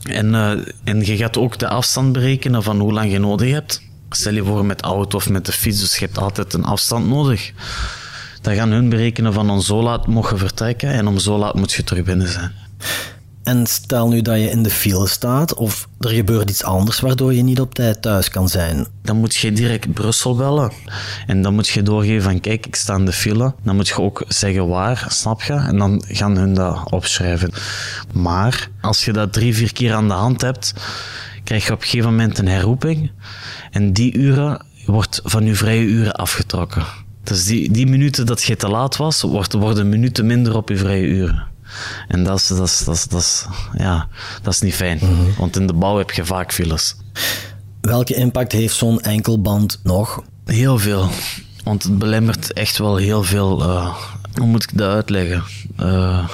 En, 0.04 0.28
uh, 0.28 0.52
en 0.84 1.06
je 1.06 1.18
gaat 1.18 1.38
ook 1.38 1.58
de 1.58 1.68
afstand 1.68 2.12
berekenen 2.12 2.64
van 2.64 2.80
hoe 2.80 2.94
lang 2.94 3.12
je 3.12 3.20
nodig 3.20 3.52
hebt. 3.52 3.82
Stel 4.18 4.34
je 4.34 4.44
voor 4.44 4.66
met 4.66 4.82
auto 4.82 5.18
of 5.18 5.30
met 5.30 5.46
de 5.46 5.52
fiets, 5.52 5.80
dus 5.80 5.98
je 5.98 6.06
hebt 6.06 6.18
altijd 6.18 6.54
een 6.54 6.64
afstand 6.64 7.08
nodig. 7.08 7.52
Dan 8.42 8.56
gaan 8.56 8.72
hun 8.72 8.90
berekenen 8.90 9.34
van 9.34 9.50
om 9.50 9.62
zo 9.62 9.84
laat 9.84 10.08
mogen 10.08 10.38
vertrekken 10.38 10.90
en 10.90 11.08
om 11.08 11.20
zo 11.20 11.38
laat 11.38 11.56
moet 11.56 11.74
je 11.74 11.84
terug 11.84 12.04
binnen 12.04 12.28
zijn. 12.28 12.52
En 13.44 13.66
stel 13.68 14.08
nu 14.08 14.22
dat 14.22 14.40
je 14.40 14.50
in 14.50 14.64
de 14.64 14.70
file 14.70 15.08
staat 15.08 15.54
of 15.54 15.88
er 16.00 16.10
gebeurt 16.10 16.50
iets 16.50 16.64
anders 16.64 17.00
waardoor 17.00 17.34
je 17.34 17.44
niet 17.44 17.60
op 17.60 17.74
tijd 17.74 18.02
thuis 18.02 18.30
kan 18.30 18.50
zijn. 18.50 18.88
Dan 19.02 19.18
moet 19.18 19.36
je 19.36 19.52
direct 19.52 19.94
Brussel 19.94 20.36
bellen. 20.36 20.72
En 21.28 21.42
dan 21.42 21.54
moet 21.54 21.68
je 21.68 21.82
doorgeven 21.82 22.22
van 22.22 22.40
kijk, 22.40 22.66
ik 22.66 22.76
sta 22.76 22.96
in 22.96 23.06
de 23.06 23.14
file. 23.14 23.54
Dan 23.64 23.76
moet 23.76 23.88
je 23.88 24.02
ook 24.02 24.24
zeggen 24.28 24.68
waar, 24.68 25.06
snap 25.10 25.42
je? 25.42 25.54
En 25.54 25.78
dan 25.78 26.04
gaan 26.08 26.38
hun 26.38 26.54
dat 26.54 26.92
opschrijven. 26.92 27.52
Maar 28.14 28.70
als 28.82 29.06
je 29.06 29.14
dat 29.14 29.34
drie, 29.34 29.56
vier 29.56 29.74
keer 29.74 29.94
aan 29.94 30.08
de 30.08 30.14
hand 30.14 30.42
hebt, 30.42 30.74
krijg 31.48 31.66
je 31.66 31.74
op 31.74 31.82
een 31.82 31.88
gegeven 31.88 32.10
moment 32.10 32.38
een 32.38 32.48
herroeping. 32.48 33.12
En 33.72 33.94
die 33.94 34.14
uren 34.14 34.66
wordt 34.86 35.22
van 35.24 35.46
je 35.46 35.56
vrije 35.56 35.86
uren 35.86 36.14
afgetrokken. 36.14 36.86
Dus 37.24 37.46
die, 37.46 37.72
die 37.72 37.88
minuten 37.88 38.26
dat 38.26 38.44
je 38.44 38.56
te 38.56 38.68
laat 38.68 38.98
was, 38.98 39.22
wordt, 39.22 39.54
worden 39.54 39.90
minuten 39.90 40.26
minder 40.26 40.56
op 40.56 40.70
je 40.70 40.78
vrije 40.78 41.06
uren. 41.06 41.48
En 42.08 42.24
dat 42.24 42.38
is, 42.38 42.48
dat 42.48 42.68
is, 42.68 42.84
dat 42.84 42.96
is, 42.96 43.08
dat 43.08 43.22
is, 43.22 43.46
ja, 43.78 44.08
dat 44.42 44.54
is 44.54 44.62
niet 44.62 44.74
fijn. 44.74 44.98
Mhm. 45.02 45.40
Want 45.40 45.56
in 45.56 45.68
de 45.68 45.74
bouw 45.74 45.98
heb 45.98 46.12
je 46.12 46.26
vaak 46.26 46.54
files. 46.54 46.96
Welke 47.82 48.14
impact 48.16 48.52
heeft 48.52 48.76
zo'n 48.76 49.02
enkelband 49.02 49.80
nog? 49.84 50.24
Heel 50.46 50.78
veel. 50.78 51.10
Want 51.64 51.84
het 51.84 51.98
belemmert 51.98 52.54
echt 52.54 52.78
wel 52.78 52.96
heel 52.96 53.24
veel. 53.24 53.62
Uh, 53.62 53.96
hoe 54.34 54.48
moet 54.48 54.64
ik 54.64 54.78
dat 54.78 54.90
uitleggen? 54.90 55.44
Uh, 55.80 56.30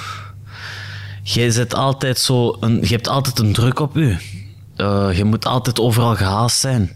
jij 1.24 1.50
zet 1.50 1.76
altijd 1.76 2.20
zo 2.20 2.58
een, 2.60 2.82
je 2.82 2.88
hebt 2.88 3.08
altijd 3.08 3.40
een 3.40 3.54
druk 3.54 3.80
op 3.80 3.96
je. 3.96 4.42
Uh, 4.78 5.18
je 5.18 5.24
moet 5.24 5.46
altijd 5.46 5.80
overal 5.80 6.16
gehaast 6.16 6.60
zijn. 6.60 6.92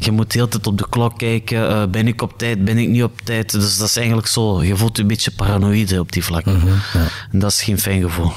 Je 0.00 0.10
moet 0.10 0.32
de 0.32 0.38
hele 0.38 0.50
tijd 0.50 0.66
op 0.66 0.78
de 0.78 0.86
klok 0.88 1.18
kijken. 1.18 1.58
Uh, 1.58 1.82
ben 1.86 2.08
ik 2.08 2.22
op 2.22 2.38
tijd? 2.38 2.64
Ben 2.64 2.78
ik 2.78 2.88
niet 2.88 3.02
op 3.02 3.20
tijd? 3.24 3.50
Dus 3.50 3.78
dat 3.78 3.88
is 3.88 3.96
eigenlijk 3.96 4.26
zo. 4.26 4.62
Je 4.62 4.76
voelt 4.76 4.96
je 4.96 5.02
een 5.02 5.08
beetje 5.08 5.30
paranoïde 5.30 6.00
op 6.00 6.12
die 6.12 6.24
vlak. 6.24 6.44
Mm 6.44 6.62
ja. 6.92 7.06
En 7.32 7.38
dat 7.38 7.50
is 7.50 7.62
geen 7.62 7.78
fijn 7.78 8.02
gevoel. 8.02 8.32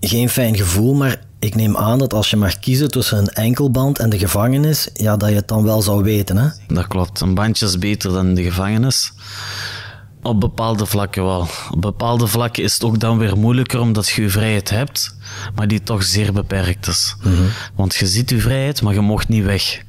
Geen 0.00 0.28
fijn 0.28 0.56
gevoel, 0.56 0.94
maar 0.94 1.20
ik 1.38 1.54
neem 1.54 1.76
aan 1.76 1.98
dat 1.98 2.14
als 2.14 2.30
je 2.30 2.36
mag 2.36 2.58
kiezen 2.58 2.90
tussen 2.90 3.18
een 3.18 3.28
enkelband 3.28 3.98
en 3.98 4.10
de 4.10 4.18
gevangenis, 4.18 4.88
ja, 4.94 5.16
dat 5.16 5.28
je 5.28 5.34
het 5.34 5.48
dan 5.48 5.64
wel 5.64 5.82
zou 5.82 6.02
weten, 6.02 6.36
hè? 6.36 6.48
Dat 6.74 6.86
klopt. 6.86 7.20
Een 7.20 7.34
bandje 7.34 7.66
is 7.66 7.78
beter 7.78 8.12
dan 8.12 8.34
de 8.34 8.42
gevangenis. 8.42 9.12
Op 10.28 10.40
bepaalde 10.40 10.86
vlakken 10.86 11.24
wel. 11.24 11.48
Op 11.70 11.80
bepaalde 11.80 12.26
vlakken 12.26 12.62
is 12.62 12.72
het 12.72 12.84
ook 12.84 13.00
dan 13.00 13.18
weer 13.18 13.36
moeilijker 13.36 13.80
omdat 13.80 14.08
je 14.08 14.22
je 14.22 14.28
vrijheid 14.28 14.70
hebt, 14.70 15.16
maar 15.54 15.68
die 15.68 15.82
toch 15.82 16.02
zeer 16.02 16.32
beperkt 16.32 16.86
is. 16.86 17.16
Mhm. 17.22 17.34
Want 17.74 17.94
je 17.94 18.06
ziet 18.06 18.30
je 18.30 18.40
vrijheid, 18.40 18.82
maar 18.82 18.94
je 18.94 19.00
mocht 19.00 19.28
niet 19.28 19.44
weg. 19.44 19.82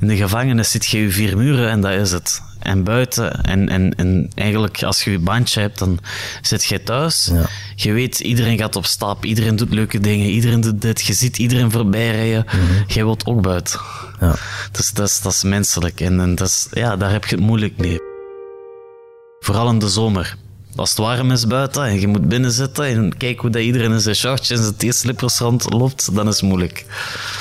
In 0.00 0.08
de 0.08 0.16
gevangenis 0.16 0.70
zit 0.70 0.86
je 0.86 0.98
je 0.98 1.10
vier 1.10 1.36
muren 1.36 1.70
en 1.70 1.80
dat 1.80 1.92
is 1.92 2.12
het. 2.12 2.42
En 2.58 2.84
buiten, 2.84 3.44
en, 3.44 3.68
en, 3.68 3.94
en 3.96 4.30
eigenlijk 4.34 4.82
als 4.82 5.04
je 5.04 5.10
je 5.10 5.18
bandje 5.18 5.60
hebt, 5.60 5.78
dan 5.78 5.98
zit 6.42 6.64
je 6.64 6.82
thuis. 6.82 7.28
Ja. 7.32 7.46
Je 7.74 7.92
weet, 7.92 8.20
iedereen 8.20 8.58
gaat 8.58 8.76
op 8.76 8.86
stap, 8.86 9.24
iedereen 9.24 9.56
doet 9.56 9.74
leuke 9.74 10.00
dingen, 10.00 10.26
iedereen 10.26 10.60
doet 10.60 10.82
dit. 10.82 11.00
Je 11.00 11.12
ziet 11.12 11.38
iedereen 11.38 11.70
voorbij 11.70 12.10
rijden. 12.10 12.44
Mm 12.52 12.84
Jij 12.86 13.04
wilt 13.04 13.26
ook 13.26 13.42
buiten. 13.42 13.80
Ja. 14.20 14.34
Dus 14.72 14.90
dat 14.90 15.08
is, 15.08 15.20
dat 15.20 15.32
is 15.32 15.42
menselijk. 15.42 16.00
En, 16.00 16.20
en 16.20 16.34
dat 16.34 16.48
is, 16.48 16.66
ja, 16.70 16.96
daar 16.96 17.10
heb 17.10 17.24
je 17.24 17.34
het 17.34 17.44
moeilijk 17.44 17.76
mee. 17.76 18.09
Vooral 19.44 19.68
in 19.68 19.78
de 19.78 19.88
zomer. 19.88 20.36
Als 20.76 20.90
het 20.90 20.98
warm 20.98 21.30
is 21.30 21.46
buiten 21.46 21.84
en 21.84 22.00
je 22.00 22.06
moet 22.06 22.28
binnen 22.28 22.52
zitten 22.52 22.84
en 22.84 23.16
kijken 23.16 23.40
hoe 23.40 23.50
dat 23.50 23.62
iedereen 23.62 23.92
in 23.92 24.00
zijn 24.00 24.14
shortjes 24.14 24.58
en 24.58 24.64
zijn 24.64 24.76
theeslippers 24.76 25.38
rondloopt, 25.38 26.14
dan 26.14 26.28
is 26.28 26.34
het 26.40 26.48
moeilijk. 26.48 26.86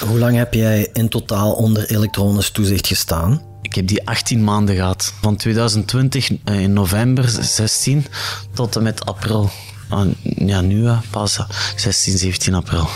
Hoe 0.07 0.19
lang 0.19 0.35
heb 0.35 0.53
jij 0.53 0.89
in 0.93 1.09
totaal 1.09 1.51
onder 1.51 1.89
elektronisch 1.89 2.49
toezicht 2.49 2.87
gestaan? 2.87 3.41
Ik 3.61 3.75
heb 3.75 3.87
die 3.87 4.07
18 4.07 4.43
maanden 4.43 4.75
gehad. 4.75 5.13
Van 5.21 5.35
2020 5.35 6.29
eh, 6.43 6.59
in 6.59 6.73
november 6.73 7.29
16 7.29 8.05
tot 8.53 8.75
en 8.75 8.83
met 8.83 9.05
april. 9.05 9.49
Ah, 9.89 10.07
ja, 10.21 10.61
nu 10.61 10.89
pas 11.09 11.39
16, 11.75 12.17
17 12.17 12.53
april. 12.53 12.87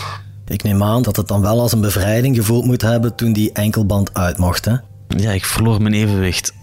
Ik 0.46 0.62
neem 0.62 0.82
aan 0.82 1.02
dat 1.02 1.16
het 1.16 1.28
dan 1.28 1.40
wel 1.40 1.60
als 1.60 1.72
een 1.72 1.80
bevrijding 1.80 2.36
gevoeld 2.36 2.64
moet 2.64 2.82
hebben 2.82 3.14
toen 3.14 3.32
die 3.32 3.52
enkelband 3.52 4.14
uit 4.14 4.38
mocht, 4.38 4.64
hè? 4.64 4.74
Ja, 5.08 5.30
ik 5.30 5.44
verloor 5.44 5.82
mijn 5.82 5.94
evenwicht. 5.94 6.52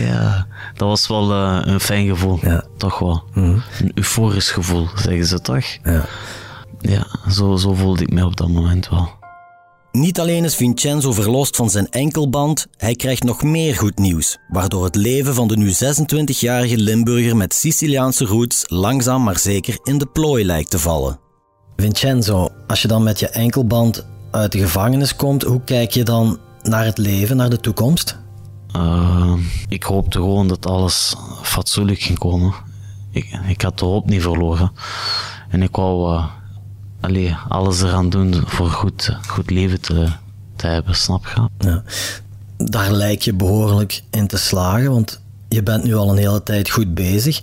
ja, 0.00 0.46
dat 0.74 0.88
was 0.88 1.06
wel 1.06 1.30
uh, 1.30 1.60
een 1.62 1.80
fijn 1.80 2.06
gevoel. 2.06 2.38
Ja. 2.42 2.64
Toch 2.76 2.98
wel. 2.98 3.24
Mm 3.34 3.62
Een 3.80 3.92
euforisch 3.94 4.50
gevoel, 4.50 4.88
zeggen 4.94 5.26
ze 5.26 5.40
toch? 5.40 5.64
Ja. 5.82 6.04
Ja, 6.80 7.06
zo, 7.30 7.56
zo 7.56 7.74
voelde 7.74 8.02
ik 8.02 8.12
mij 8.12 8.22
op 8.22 8.36
dat 8.36 8.48
moment 8.48 8.88
wel. 8.88 9.08
Niet 9.92 10.20
alleen 10.20 10.44
is 10.44 10.54
Vincenzo 10.54 11.12
verlost 11.12 11.56
van 11.56 11.70
zijn 11.70 11.90
enkelband, 11.90 12.66
hij 12.76 12.94
krijgt 12.94 13.22
nog 13.22 13.42
meer 13.42 13.74
goed 13.74 13.98
nieuws, 13.98 14.38
waardoor 14.48 14.84
het 14.84 14.94
leven 14.94 15.34
van 15.34 15.48
de 15.48 15.56
nu 15.56 15.70
26-jarige 15.70 16.76
Limburger 16.76 17.36
met 17.36 17.54
Siciliaanse 17.54 18.24
roots 18.24 18.64
langzaam 18.66 19.22
maar 19.22 19.38
zeker 19.38 19.78
in 19.82 19.98
de 19.98 20.06
plooi 20.06 20.44
lijkt 20.44 20.70
te 20.70 20.78
vallen. 20.78 21.18
Vincenzo, 21.76 22.48
als 22.66 22.82
je 22.82 22.88
dan 22.88 23.02
met 23.02 23.18
je 23.18 23.28
enkelband 23.28 24.06
uit 24.30 24.52
de 24.52 24.58
gevangenis 24.58 25.16
komt, 25.16 25.42
hoe 25.42 25.60
kijk 25.64 25.90
je 25.90 26.02
dan 26.02 26.38
naar 26.62 26.84
het 26.84 26.98
leven, 26.98 27.36
naar 27.36 27.50
de 27.50 27.60
toekomst? 27.60 28.18
Uh, 28.76 29.34
ik 29.68 29.82
hoopte 29.82 30.18
gewoon 30.18 30.48
dat 30.48 30.66
alles 30.66 31.16
fatsoenlijk 31.42 32.00
ging 32.00 32.18
komen. 32.18 32.54
Ik, 33.10 33.40
ik 33.48 33.62
had 33.62 33.78
de 33.78 33.84
hoop 33.84 34.06
niet 34.06 34.22
verloren. 34.22 34.72
En 35.48 35.62
ik 35.62 35.76
wou 35.76 36.22
uh, 37.02 37.48
alles 37.48 37.82
eraan 37.82 38.10
doen 38.10 38.42
voor 38.46 38.70
goed, 38.70 39.18
goed 39.28 39.50
leven 39.50 39.80
te, 39.80 40.08
te 40.56 40.66
hebben, 40.66 40.94
snap 40.94 41.26
je? 41.34 41.66
Ja. 41.66 41.82
daar 42.56 42.92
lijk 42.92 43.22
je 43.22 43.34
behoorlijk 43.34 44.02
in 44.10 44.26
te 44.26 44.36
slagen, 44.36 44.90
want 44.90 45.20
je 45.48 45.62
bent 45.62 45.84
nu 45.84 45.94
al 45.94 46.10
een 46.10 46.16
hele 46.18 46.42
tijd 46.42 46.70
goed 46.70 46.94
bezig. 46.94 47.40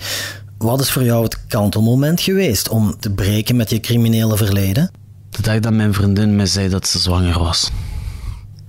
Wat 0.58 0.80
is 0.80 0.92
voor 0.92 1.04
jou 1.04 1.24
het 1.24 1.48
kantelmoment 1.48 2.22
geweest 2.22 2.70
om 2.70 2.96
te 3.00 3.12
breken 3.12 3.56
met 3.56 3.70
je 3.70 3.80
criminele 3.80 4.38
verleden? 4.38 4.92
De 5.30 5.42
dag 5.42 5.60
dat 5.60 5.74
mijn 5.74 5.94
vriendin 5.94 6.36
mij 6.36 6.46
zei 6.46 6.70
dat 6.70 6.88
ze 6.88 7.00
zwanger 7.00 7.40
was. 7.40 7.72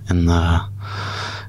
En, 0.05 0.23
uh, 0.23 0.63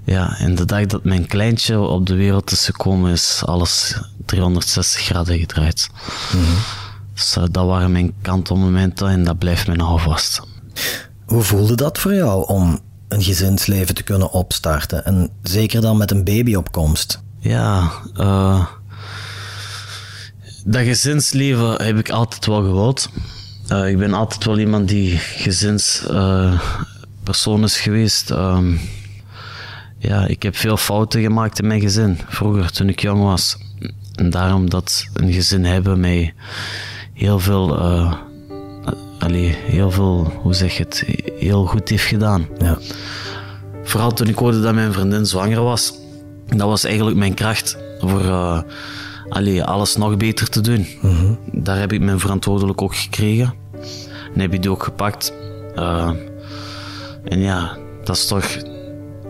ja, 0.05 0.39
en 0.39 0.55
de 0.55 0.65
dag 0.65 0.87
dat 0.87 1.05
mijn 1.05 1.27
kleintje 1.27 1.81
op 1.81 2.07
de 2.07 2.15
wereld 2.15 2.51
is 2.51 2.65
gekomen, 2.65 3.13
is 3.13 3.43
alles 3.45 4.01
360 4.25 5.01
graden 5.01 5.39
gedraaid. 5.39 5.89
Mm 6.35 6.45
Dus 7.15 7.37
uh, 7.37 7.45
dat 7.51 7.67
waren 7.67 7.93
mijn 7.93 8.15
kantelmomenten 8.23 9.09
en 9.09 9.25
dat 9.25 9.39
blijft 9.39 9.67
mijn 9.67 9.81
houvast. 9.81 10.43
Hoe 11.27 11.43
voelde 11.43 11.75
dat 11.75 11.99
voor 11.99 12.15
jou 12.15 12.47
om 12.47 12.81
een 13.09 13.23
gezinsleven 13.23 13.95
te 13.95 14.03
kunnen 14.03 14.31
opstarten? 14.31 15.05
En 15.05 15.31
zeker 15.43 15.81
dan 15.81 15.97
met 15.97 16.11
een 16.11 16.25
babyopkomst? 16.25 17.23
Ja, 17.39 17.91
uh, 18.17 18.67
dat 20.65 20.83
gezinsleven 20.83 21.83
heb 21.83 21.99
ik 21.99 22.11
altijd 22.11 22.47
wel 22.47 22.63
gewild. 22.63 23.09
Uh, 23.69 23.89
ik 23.89 23.99
ben 23.99 24.15
altijd 24.15 24.45
wel 24.45 24.59
iemand 24.59 24.89
die 24.89 25.19
gezinspersoon 25.19 27.63
is 27.63 27.77
geweest. 27.77 28.31
Um, 28.31 28.81
ja, 30.07 30.27
ik 30.27 30.43
heb 30.43 30.57
veel 30.57 30.77
fouten 30.77 31.23
gemaakt 31.23 31.59
in 31.59 31.67
mijn 31.67 31.81
gezin, 31.81 32.19
vroeger 32.29 32.71
toen 32.71 32.89
ik 32.89 33.01
jong 33.01 33.23
was. 33.23 33.57
En 34.15 34.31
daarom 34.31 34.71
dat 34.71 35.07
een 35.15 35.33
gezin 35.33 35.65
hebben 35.65 36.01
mij 36.01 36.35
heel 37.13 37.39
veel, 37.39 37.79
uh, 37.79 38.13
allee, 39.19 39.57
heel 39.67 39.91
veel, 39.91 40.33
hoe 40.43 40.55
zeg 40.55 40.77
je 40.77 40.83
het, 40.83 41.05
heel 41.39 41.65
goed 41.65 41.89
heeft 41.89 42.05
gedaan. 42.05 42.47
Ja. 42.59 42.79
Vooral 43.83 44.13
toen 44.13 44.29
ik 44.29 44.39
hoorde 44.39 44.61
dat 44.61 44.75
mijn 44.75 44.93
vriendin 44.93 45.27
zwanger 45.27 45.63
was. 45.63 45.95
Dat 46.47 46.69
was 46.69 46.85
eigenlijk 46.85 47.17
mijn 47.17 47.35
kracht 47.35 47.79
voor 47.99 48.25
uh, 48.25 48.61
allee, 49.29 49.65
alles 49.65 49.97
nog 49.97 50.17
beter 50.17 50.49
te 50.49 50.61
doen. 50.61 50.87
-hmm. 51.01 51.39
Daar 51.53 51.79
heb 51.79 51.93
ik 51.93 52.01
mijn 52.01 52.21
verantwoordelijk 52.21 52.83
ook 52.83 52.97
gekregen. 52.97 53.55
En 54.35 54.41
heb 54.41 54.55
ik 54.55 54.63
die 54.63 54.71
ook 54.71 54.83
gepakt. 54.83 55.33
Uh, 55.77 56.11
en 57.25 57.41
ja, 57.41 57.77
dat 58.05 58.17
is 58.17 58.27
toch 58.27 58.45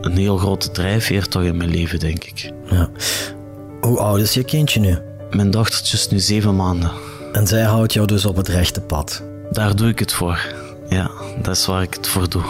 een 0.04 0.16
heel 0.16 0.36
grote 0.36 0.70
drijfveer 0.70 1.28
toch 1.28 1.42
in 1.42 1.56
mijn 1.56 1.70
leven, 1.70 1.98
denk 1.98 2.24
ik. 2.24 2.52
Ja. 2.70 2.90
Hoe 3.80 3.98
oud 3.98 4.20
is 4.20 4.34
je 4.34 4.44
kindje 4.44 4.80
nu? 4.80 4.98
Mijn 5.30 5.50
dochtertje 5.50 5.96
is 5.96 6.08
nu 6.08 6.18
zeven 6.18 6.56
maanden. 6.56 6.90
En 7.32 7.46
zij 7.46 7.62
houdt 7.62 7.92
jou 7.92 8.06
dus 8.06 8.24
op 8.24 8.36
het 8.36 8.48
rechte 8.48 8.80
pad? 8.80 9.22
Daar 9.50 9.76
doe 9.76 9.88
ik 9.88 9.98
het 9.98 10.12
voor. 10.12 10.46
Ja, 10.88 11.10
dat 11.42 11.56
is 11.56 11.66
waar 11.66 11.82
ik 11.82 11.94
het 11.94 12.06
voor 12.06 12.28
doe. 12.28 12.42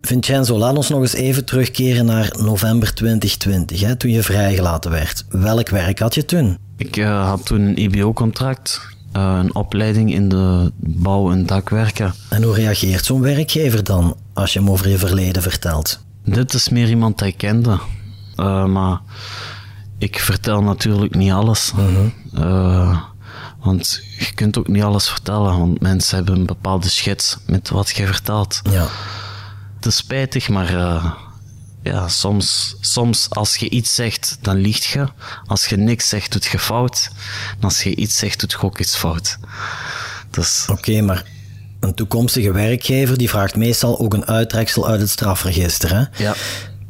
Vincenzo, 0.00 0.58
laat 0.58 0.76
ons 0.76 0.88
nog 0.88 1.00
eens 1.00 1.14
even 1.14 1.44
terugkeren 1.44 2.04
naar 2.04 2.34
november 2.38 2.94
2020, 2.94 3.80
hè, 3.80 3.96
toen 3.96 4.10
je 4.10 4.22
vrijgelaten 4.22 4.90
werd. 4.90 5.24
Welk 5.28 5.68
werk 5.68 5.98
had 5.98 6.14
je 6.14 6.24
toen? 6.24 6.58
Ik 6.76 6.96
uh, 6.96 7.28
had 7.28 7.46
toen 7.46 7.60
een 7.60 7.76
IBO-contract, 7.76 8.80
uh, 9.16 9.38
een 9.42 9.54
opleiding 9.54 10.12
in 10.12 10.28
de 10.28 10.72
bouw- 10.76 11.30
en 11.30 11.46
dakwerken. 11.46 12.14
En 12.30 12.42
hoe 12.42 12.54
reageert 12.54 13.04
zo'n 13.04 13.22
werkgever 13.22 13.84
dan 13.84 14.16
als 14.36 14.52
je 14.52 14.58
hem 14.58 14.70
over 14.70 14.88
je 14.88 14.98
verleden 14.98 15.42
vertelt? 15.42 16.00
Dit 16.24 16.54
is 16.54 16.68
meer 16.68 16.88
iemand 16.88 17.18
dat 17.18 17.28
ik 17.28 17.36
kende. 17.36 17.78
Uh, 18.36 18.64
maar 18.64 19.00
ik 19.98 20.20
vertel 20.20 20.62
natuurlijk 20.62 21.14
niet 21.14 21.32
alles. 21.32 21.72
Mm 21.72 22.12
-hmm. 22.32 23.02
want 23.60 24.00
je 24.18 24.32
kunt 24.34 24.58
ook 24.58 24.68
niet 24.68 24.82
alles 24.82 25.08
vertellen, 25.08 25.58
want 25.58 25.80
mensen 25.80 26.16
hebben 26.16 26.34
een 26.34 26.46
bepaalde 26.46 26.88
schets 26.88 27.36
met 27.46 27.68
wat 27.68 27.88
je 27.88 28.06
vertelt. 28.06 28.60
Ja. 28.70 28.86
Het 29.76 29.86
is 29.86 29.96
spijtig, 29.96 30.48
maar 30.48 30.74
uh, 30.74 31.12
ja, 31.82 32.08
soms, 32.08 32.76
soms 32.80 33.30
als 33.30 33.56
je 33.56 33.68
iets 33.68 33.94
zegt, 33.94 34.38
dan 34.40 34.56
liegt 34.56 34.84
je. 34.84 35.08
Als 35.46 35.66
je 35.66 35.76
niks 35.76 36.08
zegt, 36.08 36.32
doet 36.32 36.44
je 36.44 36.58
fout. 36.58 37.10
En 37.58 37.64
als 37.64 37.82
je 37.82 37.96
iets 37.96 38.16
zegt, 38.16 38.40
doet 38.40 38.50
je 38.50 38.62
ook 38.62 38.78
iets 38.78 38.96
fout. 38.96 39.38
Dus... 40.30 40.66
Oké, 40.68 40.78
okay, 40.78 41.00
maar 41.00 41.24
een 41.86 41.94
toekomstige 41.94 42.52
werkgever 42.52 43.18
die 43.18 43.28
vraagt 43.28 43.56
meestal 43.56 43.98
ook 43.98 44.14
een 44.14 44.26
uittreksel 44.26 44.88
uit 44.88 45.00
het 45.00 45.10
strafregister. 45.10 45.94
Hè? 45.94 46.24
Ja. 46.24 46.34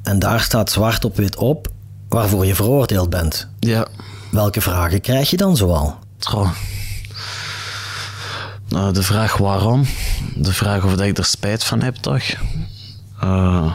En 0.02 0.18
daar 0.18 0.40
staat 0.40 0.70
zwart 0.70 1.04
op 1.04 1.16
wit 1.16 1.36
op 1.36 1.68
waarvoor 2.08 2.46
je 2.46 2.54
veroordeeld 2.54 3.10
bent. 3.10 3.48
Ja. 3.58 3.86
Welke 4.30 4.60
vragen 4.60 5.00
krijg 5.00 5.30
je 5.30 5.36
dan 5.36 5.56
zoal? 5.56 5.98
Trouw. 6.18 6.52
Uh, 8.70 8.92
de 8.92 9.02
vraag 9.02 9.36
waarom. 9.36 9.84
De 10.34 10.52
vraag 10.52 10.84
of 10.84 10.90
dat 10.90 11.06
ik 11.06 11.18
er 11.18 11.24
spijt 11.24 11.64
van 11.64 11.82
heb, 11.82 11.94
toch? 11.94 12.22
Uh, 13.24 13.74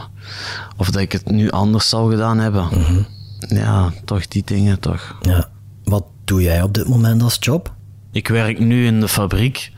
of 0.76 0.90
dat 0.90 1.02
ik 1.02 1.12
het 1.12 1.30
nu 1.30 1.50
anders 1.50 1.88
zou 1.88 2.10
gedaan 2.10 2.38
hebben. 2.38 2.68
Mm 2.70 2.82
-hmm. 2.82 3.06
Ja, 3.38 3.92
toch 4.04 4.28
die 4.28 4.42
dingen, 4.44 4.80
toch. 4.80 5.14
Ja. 5.20 5.48
Wat 5.84 6.04
doe 6.24 6.42
jij 6.42 6.62
op 6.62 6.74
dit 6.74 6.88
moment 6.88 7.22
als 7.22 7.36
job? 7.40 7.74
Ik 8.12 8.28
werk 8.28 8.58
nu 8.58 8.86
in 8.86 9.00
de 9.00 9.08
fabriek, 9.08 9.72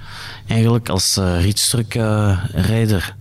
eigenlijk 0.47 0.89
als 0.89 1.17
uh, 1.19 1.43
rietstrukrijder. 1.43 3.17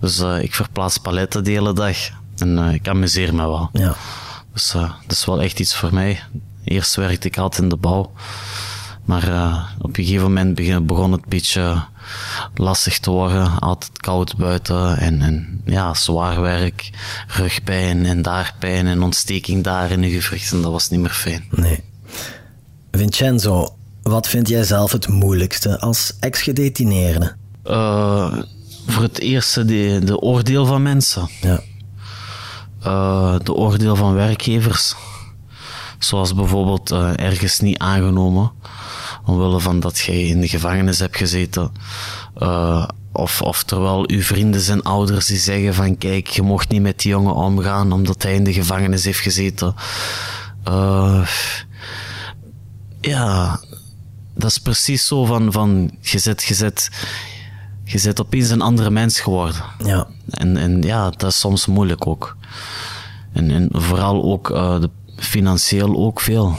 dus 0.00 0.20
ik 0.20 0.54
verplaats 0.54 0.98
paletten 0.98 1.44
de 1.44 1.50
hele 1.50 1.72
dag. 1.72 1.96
En 2.36 2.58
ik 2.58 2.88
amuseer 2.88 3.34
me 3.34 3.46
wel. 3.46 3.70
Ja. 3.72 3.94
Dus 4.52 4.70
dat 4.70 4.92
is 5.08 5.24
wel 5.24 5.42
echt 5.42 5.60
iets 5.60 5.76
voor 5.76 5.94
mij. 5.94 6.20
Eerst 6.64 6.94
werkte 6.94 7.28
ik 7.28 7.38
altijd 7.38 7.62
in 7.62 7.68
de 7.68 7.76
bouw. 7.76 8.12
Maar 9.06 9.28
uh, 9.28 9.64
op 9.78 9.98
een 9.98 10.04
gegeven 10.04 10.22
moment 10.22 10.54
begon, 10.54 10.86
begon 10.86 11.12
het 11.12 11.22
een 11.22 11.28
beetje 11.28 11.84
lastig 12.54 12.98
te 12.98 13.10
worden. 13.10 13.60
Altijd 13.60 13.98
koud 13.98 14.36
buiten 14.36 14.98
en, 14.98 15.22
en 15.22 15.62
ja, 15.64 15.94
zwaar 15.94 16.40
werk, 16.40 16.90
rugpijn 17.26 18.06
en 18.06 18.22
daar 18.22 18.54
pijn 18.58 18.86
en 18.86 19.02
ontsteking 19.02 19.64
daar 19.64 19.90
in 19.90 20.00
de 20.00 20.10
gewrichten. 20.10 20.62
Dat 20.62 20.72
was 20.72 20.88
niet 20.88 21.00
meer 21.00 21.10
fijn. 21.10 21.44
Nee. 21.50 21.84
Vincenzo, 22.90 23.75
wat 24.10 24.28
vind 24.28 24.48
jij 24.48 24.64
zelf 24.64 24.92
het 24.92 25.08
moeilijkste 25.08 25.80
als 25.80 26.12
ex-gedetineerde? 26.20 27.36
Uh, 27.64 28.32
voor 28.86 29.02
het 29.02 29.18
eerste 29.18 29.64
de, 29.64 30.00
de 30.04 30.18
oordeel 30.18 30.66
van 30.66 30.82
mensen. 30.82 31.28
Ja. 31.40 31.60
Uh, 32.84 33.36
de 33.42 33.54
oordeel 33.54 33.96
van 33.96 34.14
werkgevers. 34.14 34.94
Zoals 35.98 36.34
bijvoorbeeld 36.34 36.92
uh, 36.92 37.10
ergens 37.16 37.60
niet 37.60 37.78
aangenomen 37.78 38.52
omwille 39.24 39.60
van 39.60 39.80
dat 39.80 39.98
jij 39.98 40.22
in 40.22 40.40
de 40.40 40.48
gevangenis 40.48 40.98
hebt 40.98 41.16
gezeten. 41.16 41.72
Uh, 42.38 42.88
of, 43.12 43.42
of 43.42 43.62
terwijl 43.62 44.04
uw 44.10 44.22
vrienden 44.22 44.60
zijn 44.60 44.82
ouders 44.82 45.26
die 45.26 45.38
zeggen 45.38 45.74
van 45.74 45.98
kijk, 45.98 46.28
je 46.28 46.42
mocht 46.42 46.68
niet 46.68 46.82
met 46.82 47.00
die 47.00 47.10
jongen 47.10 47.34
omgaan 47.34 47.92
omdat 47.92 48.22
hij 48.22 48.34
in 48.34 48.44
de 48.44 48.52
gevangenis 48.52 49.04
heeft 49.04 49.20
gezeten. 49.20 49.74
Ja, 53.00 53.60
dat 54.36 54.50
is 54.50 54.58
precies 54.58 55.06
zo 55.06 55.24
van, 55.24 55.52
van 55.52 55.90
je 56.00 56.18
zit, 56.18 56.44
je 56.44 56.54
zit, 56.54 56.90
je 57.84 57.98
zit 57.98 58.20
opeens 58.20 58.50
een 58.50 58.60
andere 58.60 58.90
mens 58.90 59.20
geworden. 59.20 59.62
Ja. 59.84 60.06
En, 60.30 60.56
en 60.56 60.82
ja, 60.82 61.10
dat 61.10 61.30
is 61.30 61.38
soms 61.38 61.66
moeilijk 61.66 62.06
ook. 62.06 62.36
En, 63.32 63.50
en 63.50 63.68
vooral 63.72 64.22
ook 64.22 64.50
uh, 64.50 64.80
de, 64.80 64.90
financieel 65.16 65.96
ook 65.96 66.20
veel. 66.20 66.56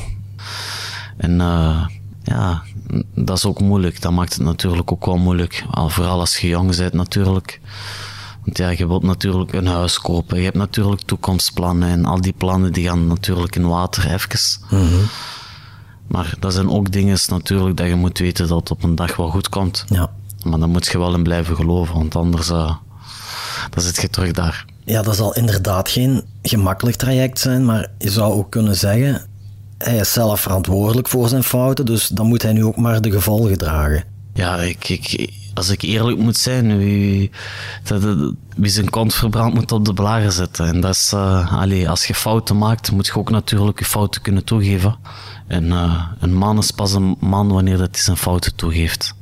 En 1.18 1.32
uh, 1.32 1.86
ja, 2.24 2.64
dat 3.16 3.38
is 3.38 3.46
ook 3.46 3.62
moeilijk. 3.62 4.02
Dat 4.02 4.12
maakt 4.12 4.34
het 4.34 4.44
natuurlijk 4.44 4.92
ook 4.92 5.06
wel 5.06 5.18
moeilijk. 5.18 5.66
Al 5.72 5.90
vooral 5.90 6.20
als 6.20 6.38
je 6.38 6.48
jong 6.48 6.76
bent 6.76 6.94
natuurlijk. 6.94 7.62
Want 8.44 8.58
ja, 8.58 8.70
je 8.70 8.88
wilt 8.88 9.04
natuurlijk 9.04 9.54
een 9.54 9.68
huis 9.68 10.00
kopen. 10.00 10.38
Je 10.38 10.44
hebt 10.44 10.58
natuurlijk 10.58 11.02
toekomstplannen. 11.02 11.90
En 11.90 12.06
al 12.06 12.22
die 12.22 12.34
plannen 12.34 12.74
die 12.74 12.88
gaan 12.88 13.08
natuurlijk 13.08 13.56
in 13.56 13.68
water 13.68 14.12
even. 14.12 14.40
Mm 14.70 14.88
-hmm. 14.88 15.08
Maar 16.08 16.34
dat 16.40 16.54
zijn 16.54 16.70
ook 16.70 16.92
dingen 16.92 17.18
natuurlijk 17.28 17.78
dat 17.78 17.88
je 17.88 17.96
moet 17.96 18.20
weten 18.20 18.48
dat 18.48 18.60
het 18.60 18.72
op 18.72 18.84
een 18.84 18.96
dag 18.96 19.16
wel 19.16 19.30
goed 19.30 19.50
komt. 19.50 19.86
Ja. 19.88 20.12
Maar 20.44 20.60
dan 20.60 20.70
moet 20.70 20.88
je 20.88 20.98
wel 20.98 21.14
in 21.14 21.24
blijven 21.24 21.56
geloven. 21.56 21.96
Want 21.96 22.16
anders 22.16 22.50
uh, 22.50 22.76
dan 23.70 23.84
zit 23.84 24.02
je 24.02 24.10
terug 24.10 24.32
daar. 24.32 24.66
Ja, 24.86 25.02
dat 25.02 25.16
zal 25.16 25.36
inderdaad 25.36 25.90
geen 25.90 26.24
gemakkelijk 26.42 26.98
traject 26.98 27.40
zijn. 27.40 27.66
Maar 27.66 27.88
je 27.98 28.12
zou 28.12 28.34
ook 28.34 28.50
kunnen 28.52 28.76
zeggen 28.76 29.28
hij 29.78 29.98
is 29.98 30.14
zelf 30.14 30.42
verantwoordelijk 30.42 31.08
voor 31.08 31.30
zijn 31.30 31.44
fouten, 31.44 31.86
dus 31.86 32.08
dan 32.08 32.26
moet 32.26 32.42
hij 32.42 32.54
nu 32.54 32.66
ook 32.66 32.78
maar 32.78 33.02
de 33.02 33.12
gevolgen 33.12 33.58
dragen. 33.58 34.04
Ja, 34.34 34.58
ik, 34.58 34.90
ik, 34.90 35.32
als 35.58 35.70
ik 35.70 35.82
eerlijk 35.82 36.18
moet 36.18 36.38
zijn, 36.38 36.78
wie, 36.78 37.32
dat, 37.84 38.02
dat, 38.02 38.34
wie 38.56 38.72
zijn 38.72 38.90
kont 38.90 39.14
verbrandt 39.14 39.56
moet 39.56 39.72
op 39.72 39.86
de 39.86 39.94
blaren 39.94 40.32
zetten. 40.32 40.68
En 40.68 40.82
dat 40.82 40.96
is, 40.96 41.12
uh, 41.14 41.54
allee, 41.54 41.90
als 41.90 42.06
je 42.06 42.16
fouten 42.16 42.58
maakt, 42.58 42.92
moet 42.92 43.06
je 43.06 43.16
ook 43.16 43.30
natuurlijk 43.30 43.80
je 43.80 43.86
fouten 43.86 44.22
kunnen 44.22 44.44
toegeven. 44.44 44.96
En 45.48 45.66
uh, 45.66 46.06
een 46.20 46.34
man 46.34 46.58
is 46.58 46.72
pas 46.72 46.94
een 46.94 47.16
man 47.20 47.48
wanneer 47.48 47.78
dat 47.78 47.90
hij 47.92 48.02
zijn 48.02 48.18
fouten 48.18 48.56
toegeeft. 48.56 49.14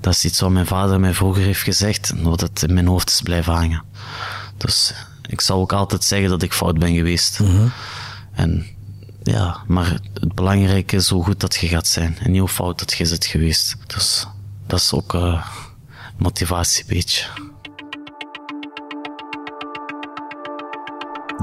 Dat 0.00 0.12
is 0.12 0.24
iets 0.24 0.40
wat 0.40 0.50
mijn 0.50 0.66
vader 0.66 1.00
mij 1.00 1.14
vroeger 1.14 1.42
heeft 1.42 1.62
gezegd 1.62 2.10
en 2.10 2.22
wat 2.22 2.40
het 2.40 2.62
in 2.62 2.74
mijn 2.74 2.86
hoofd 2.86 3.10
is 3.10 3.20
blijven 3.22 3.52
hangen. 3.52 3.82
Dus 4.56 4.94
ik 5.26 5.40
zal 5.40 5.60
ook 5.60 5.72
altijd 5.72 6.04
zeggen 6.04 6.28
dat 6.28 6.42
ik 6.42 6.52
fout 6.52 6.78
ben 6.78 6.94
geweest. 6.94 7.40
Mm 7.40 7.46
-hmm. 7.46 7.72
En 8.32 8.66
ja, 9.22 9.56
maar 9.66 10.00
het 10.14 10.34
belangrijke 10.34 10.96
is 10.96 11.08
hoe 11.08 11.24
goed 11.24 11.40
dat 11.40 11.56
je 11.56 11.68
gaat 11.68 11.86
zijn 11.86 12.16
en 12.18 12.30
niet 12.30 12.40
hoe 12.40 12.48
fout 12.48 12.78
dat 12.78 12.92
je 12.92 13.06
zit 13.06 13.26
geweest. 13.26 13.76
Dus 13.86 14.26
dat 14.68 14.80
is 14.80 14.92
ook 14.92 15.14
uh, 15.14 15.46
motivatie 16.18 16.82
een 16.82 16.94
beetje. 16.94 17.26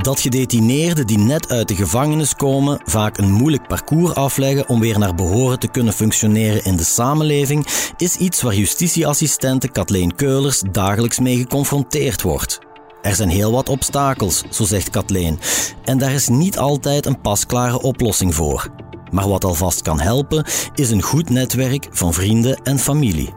Dat 0.01 0.19
gedetineerden 0.19 1.07
die 1.07 1.17
net 1.17 1.49
uit 1.49 1.67
de 1.67 1.75
gevangenis 1.75 2.35
komen 2.35 2.81
vaak 2.85 3.17
een 3.17 3.31
moeilijk 3.31 3.67
parcours 3.67 4.13
afleggen 4.13 4.69
om 4.69 4.79
weer 4.79 4.99
naar 4.99 5.15
behoren 5.15 5.59
te 5.59 5.67
kunnen 5.67 5.93
functioneren 5.93 6.63
in 6.63 6.75
de 6.75 6.83
samenleving, 6.83 7.65
is 7.97 8.15
iets 8.15 8.41
waar 8.41 8.55
justitieassistente 8.55 9.67
Kathleen 9.67 10.15
Keulers 10.15 10.63
dagelijks 10.71 11.19
mee 11.19 11.37
geconfronteerd 11.37 12.21
wordt. 12.21 12.59
Er 13.01 13.15
zijn 13.15 13.29
heel 13.29 13.51
wat 13.51 13.69
obstakels, 13.69 14.43
zo 14.49 14.63
zegt 14.63 14.89
Kathleen, 14.89 15.39
en 15.83 15.97
daar 15.97 16.11
is 16.11 16.27
niet 16.27 16.57
altijd 16.57 17.05
een 17.05 17.21
pasklare 17.21 17.81
oplossing 17.81 18.35
voor. 18.35 18.69
Maar 19.15 19.27
wat 19.27 19.43
alvast 19.43 19.81
kan 19.81 19.99
helpen, 19.99 20.45
is 20.73 20.91
een 20.91 21.01
goed 21.01 21.29
netwerk 21.29 21.87
van 21.91 22.13
vrienden 22.13 22.59
en 22.63 22.79
familie. 22.79 23.33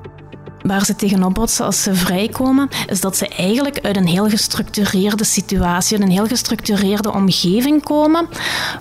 Waar 0.63 0.85
ze 0.85 0.97
tegenop 0.97 1.35
botsen 1.35 1.65
als 1.65 1.83
ze 1.83 1.95
vrijkomen, 1.95 2.69
is 2.87 3.01
dat 3.01 3.17
ze 3.17 3.29
eigenlijk 3.29 3.81
uit 3.81 3.97
een 3.97 4.07
heel 4.07 4.29
gestructureerde 4.29 5.25
situatie, 5.25 5.97
uit 5.97 6.07
een 6.07 6.13
heel 6.13 6.27
gestructureerde 6.27 7.13
omgeving 7.13 7.83
komen. 7.83 8.29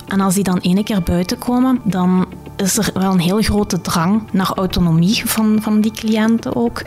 En 0.08 0.20
als 0.20 0.34
die 0.34 0.44
dan 0.44 0.58
ene 0.58 0.82
keer 0.82 1.02
buiten 1.02 1.38
komen, 1.38 1.80
dan 1.84 2.26
is 2.56 2.78
er 2.78 2.90
wel 2.94 3.12
een 3.12 3.18
heel 3.18 3.42
grote 3.42 3.80
drang 3.80 4.22
naar 4.32 4.52
autonomie 4.54 5.22
van, 5.24 5.58
van 5.62 5.80
die 5.80 5.92
cliënten 5.92 6.56
ook. 6.56 6.82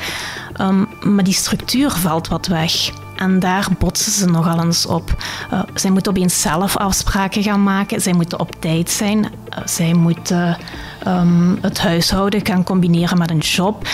Um, 0.62 0.88
maar 1.02 1.24
die 1.24 1.34
structuur 1.34 1.91
valt 1.91 2.28
wat 2.28 2.47
weg. 2.47 2.91
En 3.21 3.39
daar 3.39 3.67
botsen 3.79 4.12
ze 4.12 4.25
nogal 4.25 4.63
eens 4.63 4.86
op. 4.86 5.15
Uh, 5.53 5.60
zij 5.73 5.91
moeten 5.91 6.12
opeens 6.12 6.41
zelf 6.41 6.77
afspraken 6.77 7.43
gaan 7.43 7.63
maken. 7.63 8.01
Zij 8.01 8.13
moeten 8.13 8.39
op 8.39 8.55
tijd 8.60 8.89
zijn. 8.89 9.17
Uh, 9.17 9.65
zij 9.65 9.93
moeten 9.93 10.57
um, 11.07 11.57
het 11.62 11.79
huishouden 11.79 12.45
gaan 12.45 12.63
combineren 12.63 13.17
met 13.17 13.29
een 13.29 13.38
job 13.38 13.88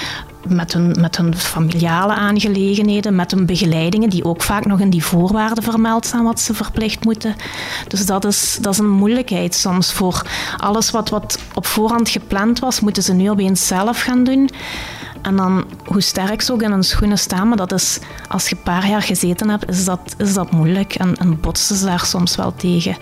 met 0.48 0.74
hun, 0.74 0.96
met 1.00 1.18
hun 1.18 1.36
familiale 1.36 2.14
aangelegenheden, 2.14 3.16
met 3.16 3.32
hun 3.32 3.46
begeleidingen, 3.46 4.10
die 4.10 4.24
ook 4.24 4.42
vaak 4.42 4.66
nog 4.66 4.80
in 4.80 4.90
die 4.90 5.04
voorwaarden 5.04 5.64
vermeld 5.64 6.06
staan 6.06 6.24
wat 6.24 6.40
ze 6.40 6.54
verplicht 6.54 7.06
moeten. 7.06 7.36
Dus 7.88 8.06
dat 8.06 8.26
is, 8.26 8.58
dat 8.62 8.74
is 8.74 8.80
een 8.80 8.90
moeilijkheid 8.90 9.56
soms 9.56 9.94
voor 9.94 10.22
alles 10.58 10.92
wat, 10.92 11.10
wat 11.10 11.40
op 11.54 11.66
voorhand 11.66 12.10
gepland 12.10 12.60
was, 12.60 12.80
moeten 12.80 13.04
ze 13.04 13.14
nu 13.14 13.30
opeens 13.30 13.68
zelf 13.68 14.02
gaan 14.02 14.24
doen. 14.24 14.50
En 15.28 15.36
dan, 15.36 15.66
hoe 15.86 16.02
sterk 16.02 16.42
ze 16.42 16.54
ook 16.54 16.62
in 16.62 16.72
hun 16.72 16.84
schoenen 16.84 17.18
staan, 17.18 17.48
maar 17.48 17.58
dat 17.58 17.72
is, 17.72 18.00
als 18.28 18.50
je 18.50 18.56
een 18.56 18.62
paar 18.62 18.88
jaar 18.88 19.02
gezeten 19.02 19.50
hebt, 19.50 19.70
is 19.70 19.86
dat, 19.86 20.16
is 20.18 20.34
dat 20.34 20.52
moeilijk 20.52 20.96
en, 20.96 21.16
en 21.18 21.40
botsen 21.40 21.76
ze 21.76 21.86
daar 21.86 22.06
soms 22.06 22.36
wel 22.36 22.56
tegen. 22.56 22.98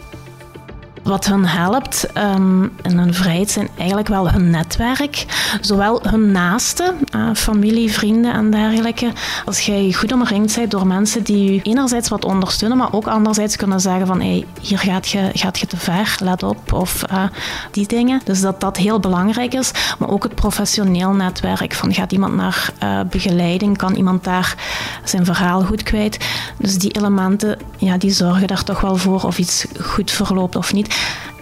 Wat 1.06 1.26
hun 1.26 1.46
helpt 1.46 2.08
um, 2.18 2.72
in 2.82 2.98
hun 2.98 3.14
vrijheid 3.14 3.52
zijn 3.52 3.70
eigenlijk 3.78 4.08
wel 4.08 4.30
hun 4.30 4.50
netwerk. 4.50 5.26
Zowel 5.62 6.00
hun 6.04 6.32
naasten, 6.32 6.96
uh, 7.16 7.30
familie, 7.34 7.92
vrienden 7.92 8.34
en 8.34 8.52
dergelijke. 8.52 9.12
Als 9.46 9.60
jij 9.60 9.94
goed 9.94 10.12
omringd 10.12 10.56
bent 10.56 10.72
door 10.72 10.88
mensen 10.88 11.24
die 11.24 11.54
je 11.54 11.62
enerzijds 11.62 12.10
wat 12.10 12.26
ondersteunen, 12.26 12.78
maar 12.78 12.94
ook 12.94 13.08
anderzijds 13.08 13.56
kunnen 13.56 13.80
zeggen 13.80 14.08
van 14.08 14.22
hey, 14.22 14.46
hier 14.62 14.80
gaat 14.80 15.08
je, 15.08 15.30
gaat 15.34 15.60
je 15.60 15.68
te 15.68 15.78
ver, 15.78 16.16
let 16.20 16.44
op. 16.44 16.74
Of 16.74 17.04
uh, 17.12 17.24
die 17.72 17.88
dingen. 17.88 18.22
Dus 18.24 18.42
dat 18.42 18.62
dat 18.62 18.78
heel 18.78 19.00
belangrijk 19.00 19.54
is. 19.54 19.72
Maar 20.00 20.10
ook 20.10 20.24
het 20.24 20.36
professioneel 20.36 21.12
netwerk. 21.12 21.74
Van 21.74 21.94
gaat 21.94 22.12
iemand 22.12 22.36
naar 22.36 22.70
uh, 22.84 23.00
begeleiding? 23.10 23.78
Kan 23.78 23.96
iemand 23.96 24.24
daar 24.24 24.56
zijn 25.04 25.26
verhaal 25.26 25.62
goed 25.62 25.84
kwijt? 25.84 26.26
Dus 26.58 26.78
die 26.78 26.92
elementen, 26.92 27.58
ja, 27.78 27.98
die 27.98 28.12
zorgen 28.12 28.48
daar 28.48 28.64
toch 28.64 28.82
wel 28.82 28.96
voor 28.96 29.24
of 29.24 29.38
iets 29.38 29.66
goed 29.82 30.12
verloopt 30.12 30.56
of 30.56 30.74
niet. 30.74 30.94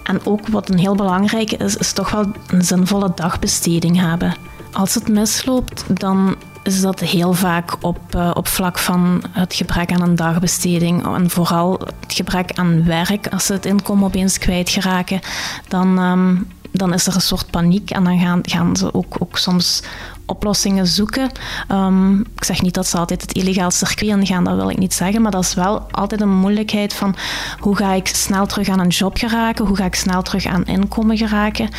En 0.03 0.25
ook 0.25 0.47
wat 0.47 0.69
een 0.69 0.79
heel 0.79 0.95
belangrijke 0.95 1.57
is, 1.57 1.77
is 1.77 1.93
toch 1.93 2.11
wel 2.11 2.25
een 2.47 2.61
zinvolle 2.61 3.11
dagbesteding 3.15 3.99
hebben. 3.99 4.35
Als 4.71 4.93
het 4.93 5.07
misloopt, 5.07 5.83
dan 5.87 6.35
is 6.63 6.81
dat 6.81 6.99
heel 6.99 7.33
vaak 7.33 7.75
op, 7.81 7.99
uh, 8.15 8.31
op 8.33 8.47
vlak 8.47 8.77
van 8.79 9.23
het 9.29 9.53
gebrek 9.53 9.91
aan 9.91 10.01
een 10.01 10.15
dagbesteding. 10.15 11.05
En 11.05 11.29
vooral 11.29 11.79
het 11.99 12.13
gebrek 12.13 12.51
aan 12.53 12.85
werk. 12.85 13.27
Als 13.27 13.45
ze 13.45 13.53
het 13.53 13.65
inkomen 13.65 14.05
opeens 14.05 14.37
kwijtgeraken, 14.37 15.19
dan, 15.67 15.99
um, 15.99 16.47
dan 16.71 16.93
is 16.93 17.07
er 17.07 17.15
een 17.15 17.21
soort 17.21 17.49
paniek. 17.49 17.91
En 17.91 18.03
dan 18.03 18.19
gaan, 18.19 18.39
gaan 18.41 18.75
ze 18.75 18.93
ook, 18.93 19.15
ook 19.19 19.37
soms 19.37 19.83
oplossingen 20.25 20.87
zoeken. 20.87 21.31
Um, 21.71 22.19
ik 22.19 22.43
zeg 22.43 22.61
niet 22.61 22.73
dat 22.73 22.87
ze 22.87 22.97
altijd 22.97 23.21
het 23.21 23.33
illegaal 23.33 23.71
circuit 23.71 24.11
ingaan, 24.11 24.43
dat 24.43 24.55
wil 24.55 24.69
ik 24.69 24.77
niet 24.77 24.93
zeggen, 24.93 25.21
maar 25.21 25.31
dat 25.31 25.43
is 25.43 25.53
wel 25.53 25.79
altijd 25.91 26.21
een 26.21 26.37
moeilijkheid 26.37 26.93
van 26.93 27.15
hoe 27.59 27.75
ga 27.75 27.93
ik 27.93 28.07
snel 28.07 28.45
terug 28.45 28.69
aan 28.69 28.79
een 28.79 28.87
job 28.87 29.17
geraken, 29.17 29.65
hoe 29.65 29.75
ga 29.75 29.85
ik 29.85 29.95
snel 29.95 30.21
terug 30.21 30.45
aan 30.45 30.65
inkomen 30.65 31.17
geraken. 31.17 31.69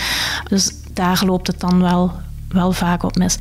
Dus 0.49 0.71
daar 0.93 1.23
loopt 1.25 1.47
het 1.47 1.61
dan 1.61 1.81
wel, 1.81 2.13
wel 2.49 2.73
vaak 2.73 3.03
op 3.03 3.17
mis. 3.17 3.37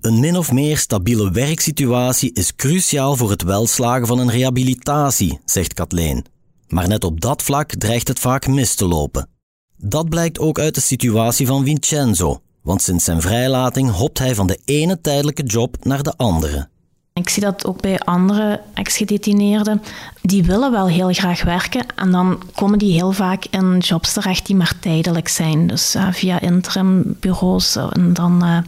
Een 0.00 0.20
min 0.20 0.36
of 0.36 0.52
meer 0.52 0.78
stabiele 0.78 1.30
werksituatie 1.30 2.32
is 2.32 2.56
cruciaal 2.56 3.16
voor 3.16 3.30
het 3.30 3.42
welslagen 3.42 4.06
van 4.06 4.18
een 4.18 4.30
rehabilitatie, 4.30 5.40
zegt 5.44 5.74
Kathleen. 5.74 6.24
Maar 6.68 6.88
net 6.88 7.04
op 7.04 7.20
dat 7.20 7.42
vlak 7.42 7.70
dreigt 7.70 8.08
het 8.08 8.18
vaak 8.18 8.46
mis 8.46 8.74
te 8.74 8.86
lopen. 8.86 9.28
Dat 9.76 10.08
blijkt 10.08 10.38
ook 10.38 10.58
uit 10.58 10.74
de 10.74 10.80
situatie 10.80 11.46
van 11.46 11.64
Vincenzo, 11.64 12.40
want 12.62 12.82
sinds 12.82 13.04
zijn 13.04 13.20
vrijlating 13.20 13.90
hopt 13.90 14.18
hij 14.18 14.34
van 14.34 14.46
de 14.46 14.58
ene 14.64 15.00
tijdelijke 15.00 15.42
job 15.42 15.76
naar 15.84 16.02
de 16.02 16.16
andere. 16.16 16.68
Ik 17.12 17.28
zie 17.28 17.42
dat 17.42 17.66
ook 17.66 17.80
bij 17.80 17.98
andere 17.98 18.60
ex-gedetineerden. 18.74 19.82
Die 20.22 20.44
willen 20.44 20.70
wel 20.70 20.88
heel 20.88 21.12
graag 21.12 21.42
werken 21.42 21.86
en 21.96 22.10
dan 22.10 22.42
komen 22.54 22.78
die 22.78 22.92
heel 22.92 23.12
vaak 23.12 23.44
in 23.50 23.78
jobs 23.78 24.12
terecht 24.12 24.46
die 24.46 24.56
maar 24.56 24.72
tijdelijk 24.80 25.28
zijn. 25.28 25.66
Dus 25.66 25.94
uh, 25.94 26.12
via 26.12 26.40
interimbureaus 26.40 27.76
en 27.76 28.12
dan 28.12 28.44
uh, 28.44 28.58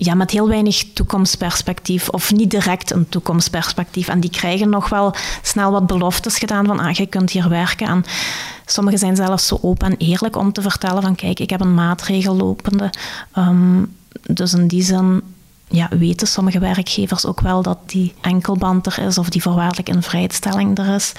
ja, 0.00 0.14
met 0.14 0.30
heel 0.30 0.48
weinig 0.48 0.84
toekomstperspectief 0.94 2.08
of 2.08 2.32
niet 2.32 2.50
direct 2.50 2.90
een 2.90 3.08
toekomstperspectief. 3.08 4.08
En 4.08 4.20
die 4.20 4.30
krijgen 4.30 4.68
nog 4.68 4.88
wel 4.88 5.14
snel 5.42 5.70
wat 5.70 5.86
beloftes 5.86 6.38
gedaan 6.38 6.66
van 6.66 6.78
ah, 6.78 6.94
je 6.94 7.06
kunt 7.06 7.30
hier 7.30 7.48
werken. 7.48 7.86
En 7.86 8.04
sommigen 8.66 8.98
zijn 8.98 9.16
zelfs 9.16 9.46
zo 9.46 9.58
open 9.62 9.90
en 9.90 9.96
eerlijk 9.96 10.36
om 10.36 10.52
te 10.52 10.62
vertellen 10.62 11.02
van 11.02 11.14
kijk, 11.14 11.40
ik 11.40 11.50
heb 11.50 11.60
een 11.60 11.74
maatregel 11.74 12.36
lopende. 12.36 12.90
Um, 13.36 13.96
dus 14.22 14.52
in 14.52 14.68
die 14.68 14.82
zin 14.82 15.22
ja, 15.68 15.88
weten 15.98 16.26
sommige 16.26 16.58
werkgevers 16.58 17.26
ook 17.26 17.40
wel 17.40 17.62
dat 17.62 17.78
die 17.86 18.14
enkelband 18.20 18.86
er 18.86 18.98
is 18.98 19.18
of 19.18 19.28
die 19.28 19.42
voorwaardelijke 19.42 19.92
invrijstelling 19.92 20.78
er 20.78 20.94
is. 20.94 21.12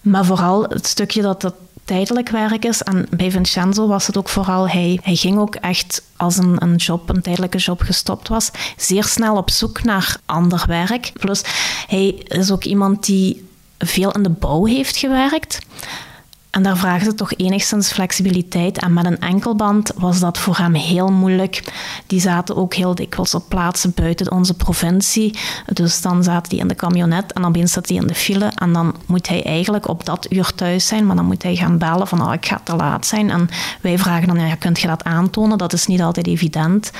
Maar 0.00 0.24
vooral 0.24 0.62
het 0.62 0.86
stukje 0.86 1.22
dat 1.22 1.42
het 1.42 1.54
tijdelijk 1.90 2.28
werk 2.28 2.64
is. 2.64 2.82
En 2.82 3.06
bij 3.16 3.30
Vincenzo 3.30 3.86
was 3.86 4.06
het 4.06 4.16
ook 4.16 4.28
vooral, 4.28 4.68
hij, 4.68 5.00
hij 5.02 5.14
ging 5.14 5.38
ook 5.38 5.54
echt 5.54 6.02
als 6.16 6.36
een, 6.36 6.62
een 6.62 6.76
job, 6.76 7.08
een 7.08 7.22
tijdelijke 7.22 7.58
job 7.58 7.80
gestopt 7.80 8.28
was, 8.28 8.50
zeer 8.76 9.04
snel 9.04 9.36
op 9.36 9.50
zoek 9.50 9.82
naar 9.82 10.16
ander 10.26 10.64
werk. 10.66 11.12
Plus, 11.12 11.42
hij 11.86 12.08
is 12.24 12.50
ook 12.50 12.64
iemand 12.64 13.06
die 13.06 13.48
veel 13.78 14.10
in 14.12 14.22
de 14.22 14.30
bouw 14.30 14.64
heeft 14.64 14.96
gewerkt. 14.96 15.58
En 16.50 16.62
daar 16.62 16.76
vragen 16.76 17.04
ze 17.04 17.14
toch 17.14 17.32
enigszins 17.36 17.92
flexibiliteit. 17.92 18.78
En 18.78 18.92
met 18.92 19.04
een 19.04 19.18
enkelband 19.18 19.92
was 19.96 20.20
dat 20.20 20.38
voor 20.38 20.56
hem 20.56 20.74
heel 20.74 21.12
moeilijk. 21.12 21.72
Die 22.06 22.20
zaten 22.20 22.56
ook 22.56 22.74
heel 22.74 22.94
dikwijls 22.94 23.34
op 23.34 23.48
plaatsen 23.48 23.92
buiten 23.94 24.32
onze 24.32 24.54
provincie. 24.54 25.38
Dus 25.72 26.00
dan 26.00 26.22
zaten 26.22 26.50
die 26.50 26.60
in 26.60 26.68
de 26.68 26.74
camionet 26.74 27.32
en 27.32 27.42
dan 27.42 27.68
zat 27.68 27.88
hij 27.88 27.96
in 27.96 28.06
de 28.06 28.14
file. 28.14 28.52
En 28.54 28.72
dan 28.72 28.94
moet 29.06 29.28
hij 29.28 29.44
eigenlijk 29.44 29.88
op 29.88 30.04
dat 30.04 30.32
uur 30.32 30.52
thuis 30.54 30.86
zijn. 30.86 31.06
Maar 31.06 31.16
dan 31.16 31.24
moet 31.24 31.42
hij 31.42 31.56
gaan 31.56 31.78
bellen 31.78 32.06
van 32.06 32.22
oh, 32.22 32.32
ik 32.32 32.46
ga 32.46 32.60
te 32.64 32.76
laat 32.76 33.06
zijn. 33.06 33.30
En 33.30 33.48
wij 33.80 33.98
vragen 33.98 34.28
dan, 34.28 34.40
ja, 34.40 34.54
kunt 34.54 34.80
je 34.80 34.86
dat 34.86 35.04
aantonen? 35.04 35.58
Dat 35.58 35.72
is 35.72 35.86
niet 35.86 36.02
altijd 36.02 36.26
evident. 36.26 36.90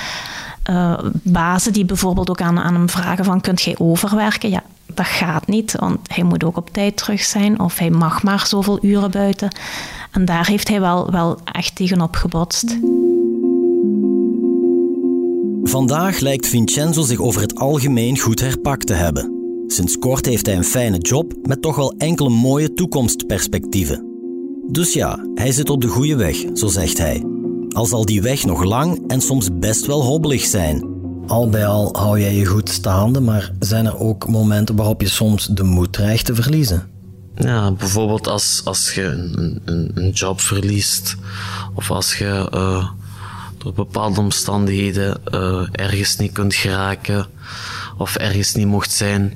Uh, 0.69 0.99
bazen 1.23 1.73
die 1.73 1.85
bijvoorbeeld 1.85 2.29
ook 2.29 2.41
aan, 2.41 2.59
aan 2.59 2.73
hem 2.73 2.89
vragen 2.89 3.25
van 3.25 3.41
kunt 3.41 3.61
jij 3.61 3.75
overwerken? 3.77 4.49
Ja, 4.49 4.63
dat 4.95 5.05
gaat 5.05 5.47
niet, 5.47 5.75
want 5.79 5.99
hij 6.03 6.23
moet 6.23 6.43
ook 6.43 6.57
op 6.57 6.69
tijd 6.69 6.97
terug 6.97 7.21
zijn 7.23 7.59
of 7.59 7.77
hij 7.77 7.89
mag 7.89 8.23
maar 8.23 8.47
zoveel 8.47 8.79
uren 8.81 9.11
buiten. 9.11 9.55
En 10.11 10.25
daar 10.25 10.47
heeft 10.47 10.67
hij 10.67 10.79
wel, 10.79 11.11
wel 11.11 11.37
echt 11.43 11.75
tegenop 11.75 12.15
gebotst. 12.15 12.77
Vandaag 15.63 16.19
lijkt 16.19 16.47
Vincenzo 16.47 17.01
zich 17.01 17.19
over 17.19 17.41
het 17.41 17.59
algemeen 17.59 18.19
goed 18.19 18.39
herpakt 18.39 18.87
te 18.87 18.93
hebben. 18.93 19.39
Sinds 19.67 19.97
kort 19.97 20.25
heeft 20.25 20.45
hij 20.45 20.55
een 20.55 20.63
fijne 20.63 20.97
job 20.97 21.33
met 21.43 21.61
toch 21.61 21.75
wel 21.75 21.93
enkele 21.97 22.29
mooie 22.29 22.73
toekomstperspectieven. 22.73 24.05
Dus 24.67 24.93
ja, 24.93 25.25
hij 25.33 25.51
zit 25.51 25.69
op 25.69 25.81
de 25.81 25.87
goede 25.87 26.15
weg, 26.15 26.37
zo 26.53 26.67
zegt 26.67 26.97
hij. 26.97 27.23
Al 27.69 27.85
zal 27.85 28.05
die 28.05 28.21
weg 28.21 28.45
nog 28.45 28.63
lang 28.63 29.03
en 29.07 29.21
soms 29.21 29.49
best 29.59 29.85
wel 29.85 30.01
hobbelig 30.01 30.45
zijn. 30.45 30.90
Al 31.31 31.49
bij 31.49 31.67
al 31.67 31.89
hou 31.97 32.19
jij 32.19 32.35
je 32.35 32.45
goed 32.45 32.69
staande, 32.69 33.19
maar 33.19 33.51
zijn 33.59 33.85
er 33.85 33.99
ook 33.99 34.27
momenten 34.27 34.75
waarop 34.75 35.01
je 35.01 35.07
soms 35.07 35.45
de 35.45 35.63
moed 35.63 35.93
dreigt 35.93 36.25
te 36.25 36.35
verliezen? 36.35 36.87
Ja, 37.35 37.71
bijvoorbeeld 37.71 38.27
als, 38.27 38.61
als 38.63 38.93
je 38.93 39.03
een, 39.03 39.61
een, 39.65 39.91
een 39.93 40.09
job 40.09 40.41
verliest 40.41 41.15
of 41.73 41.91
als 41.91 42.17
je 42.17 42.49
uh, 42.53 42.87
door 43.57 43.73
bepaalde 43.73 44.19
omstandigheden 44.19 45.21
uh, 45.33 45.67
ergens 45.71 46.17
niet 46.17 46.31
kunt 46.31 46.53
geraken 46.53 47.25
of 47.97 48.15
ergens 48.15 48.53
niet 48.53 48.67
mocht 48.67 48.91
zijn. 48.91 49.33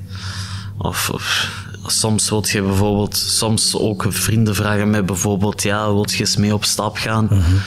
Of, 0.78 1.10
of 1.10 1.50
soms 1.86 2.30
wilt 2.30 2.50
je 2.50 2.62
bijvoorbeeld, 2.62 3.16
soms 3.16 3.76
ook 3.76 4.04
vrienden 4.08 4.54
vragen 4.54 4.90
mij 4.90 5.04
bijvoorbeeld, 5.04 5.62
ja, 5.62 5.92
wilt 5.92 6.12
je 6.12 6.18
eens 6.18 6.36
mee 6.36 6.54
op 6.54 6.64
stap 6.64 6.96
gaan? 6.96 7.28
Mm 7.30 7.40
-hmm. 7.40 7.60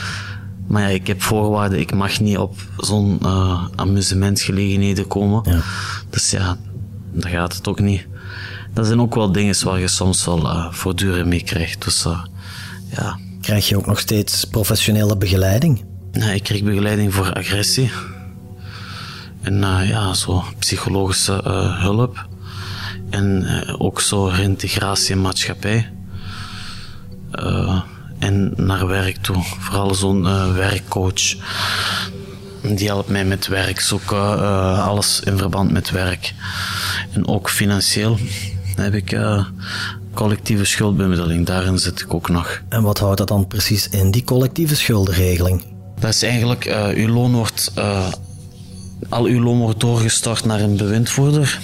Maar 0.70 0.82
ja, 0.82 0.88
ik 0.88 1.06
heb 1.06 1.22
voorwaarden. 1.22 1.80
Ik 1.80 1.94
mag 1.94 2.20
niet 2.20 2.38
op 2.38 2.54
zo'n 2.76 3.18
uh, 3.22 3.66
amusementgelegenheden 3.74 5.06
komen. 5.06 5.42
Ja. 5.44 5.60
Dus 6.10 6.30
ja, 6.30 6.56
dan 7.12 7.30
gaat 7.30 7.54
het 7.54 7.68
ook 7.68 7.80
niet. 7.80 8.06
dat 8.74 8.86
zijn 8.86 9.00
ook 9.00 9.14
wel 9.14 9.32
dingen 9.32 9.64
waar 9.64 9.80
je 9.80 9.88
soms 9.88 10.24
wel 10.24 10.44
uh, 10.44 10.72
voortdurend 10.72 11.26
mee 11.26 11.42
krijgt. 11.42 11.84
Dus 11.84 12.04
uh, 12.06 12.24
ja. 12.96 13.18
Krijg 13.40 13.68
je 13.68 13.76
ook 13.76 13.86
nog 13.86 13.98
steeds 13.98 14.44
professionele 14.44 15.16
begeleiding? 15.16 15.84
Nee, 16.12 16.34
ik 16.34 16.42
krijg 16.42 16.62
begeleiding 16.62 17.14
voor 17.14 17.32
agressie. 17.32 17.90
En 19.42 19.54
uh, 19.54 19.88
ja, 19.88 20.14
zo 20.14 20.44
psychologische 20.58 21.40
hulp. 21.78 22.26
En 23.10 23.46
ook 23.78 24.00
zo 24.00 24.26
reintegratie 24.26 25.14
in 25.14 25.20
maatschappij. 25.20 25.92
En 28.20 28.52
naar 28.56 28.86
werk 28.86 29.16
toe. 29.16 29.42
Vooral 29.42 29.94
zo'n 29.94 30.22
werkcoach. 30.54 31.34
Die 32.62 32.86
helpt 32.86 33.08
mij 33.08 33.24
met 33.24 33.46
werk 33.46 33.80
zoeken, 33.80 34.38
alles 34.82 35.20
in 35.20 35.38
verband 35.38 35.70
met 35.70 35.90
werk. 35.90 36.34
En 37.12 37.28
ook 37.28 37.50
financieel 37.50 38.18
heb 38.76 38.94
ik 38.94 39.12
uh, 39.12 39.44
collectieve 40.14 40.64
schuldbemiddeling. 40.64 41.46
Daarin 41.46 41.78
zit 41.78 42.00
ik 42.00 42.14
ook 42.14 42.28
nog. 42.28 42.62
En 42.68 42.82
wat 42.82 42.98
houdt 42.98 43.18
dat 43.18 43.28
dan 43.28 43.46
precies 43.46 43.88
in, 43.88 44.10
die 44.10 44.24
collectieve 44.24 44.76
schuldenregeling? 44.76 45.64
Dat 45.98 46.14
is 46.14 46.22
eigenlijk, 46.22 46.64
uw 46.94 47.08
loon 47.08 47.32
wordt, 47.32 47.72
al 49.08 49.24
uw 49.24 49.42
loon 49.42 49.58
wordt 49.58 49.80
doorgestort 49.80 50.44
naar 50.44 50.60
een 50.60 50.76
bewindvoerder. 50.76 51.58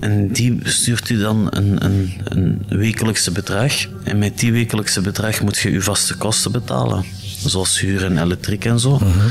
En 0.00 0.28
die 0.32 0.60
stuurt 0.62 1.08
u 1.08 1.18
dan 1.18 1.46
een, 1.50 1.84
een, 1.84 2.20
een 2.24 2.62
wekelijkse 2.68 3.30
bedrag. 3.30 3.72
En 4.04 4.18
met 4.18 4.38
die 4.38 4.52
wekelijkse 4.52 5.00
bedrag 5.00 5.40
moet 5.42 5.58
je 5.58 5.70
uw 5.70 5.80
vaste 5.80 6.16
kosten 6.16 6.52
betalen. 6.52 7.04
Zoals 7.44 7.80
huur 7.80 8.04
en 8.04 8.18
elektriek 8.18 8.64
en 8.64 8.80
zo. 8.80 8.98
Mhm. 8.98 9.28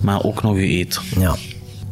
Maar 0.00 0.22
ook 0.22 0.42
nog 0.42 0.52
uw 0.52 0.58
eten. 0.58 1.02
Ja. 1.18 1.36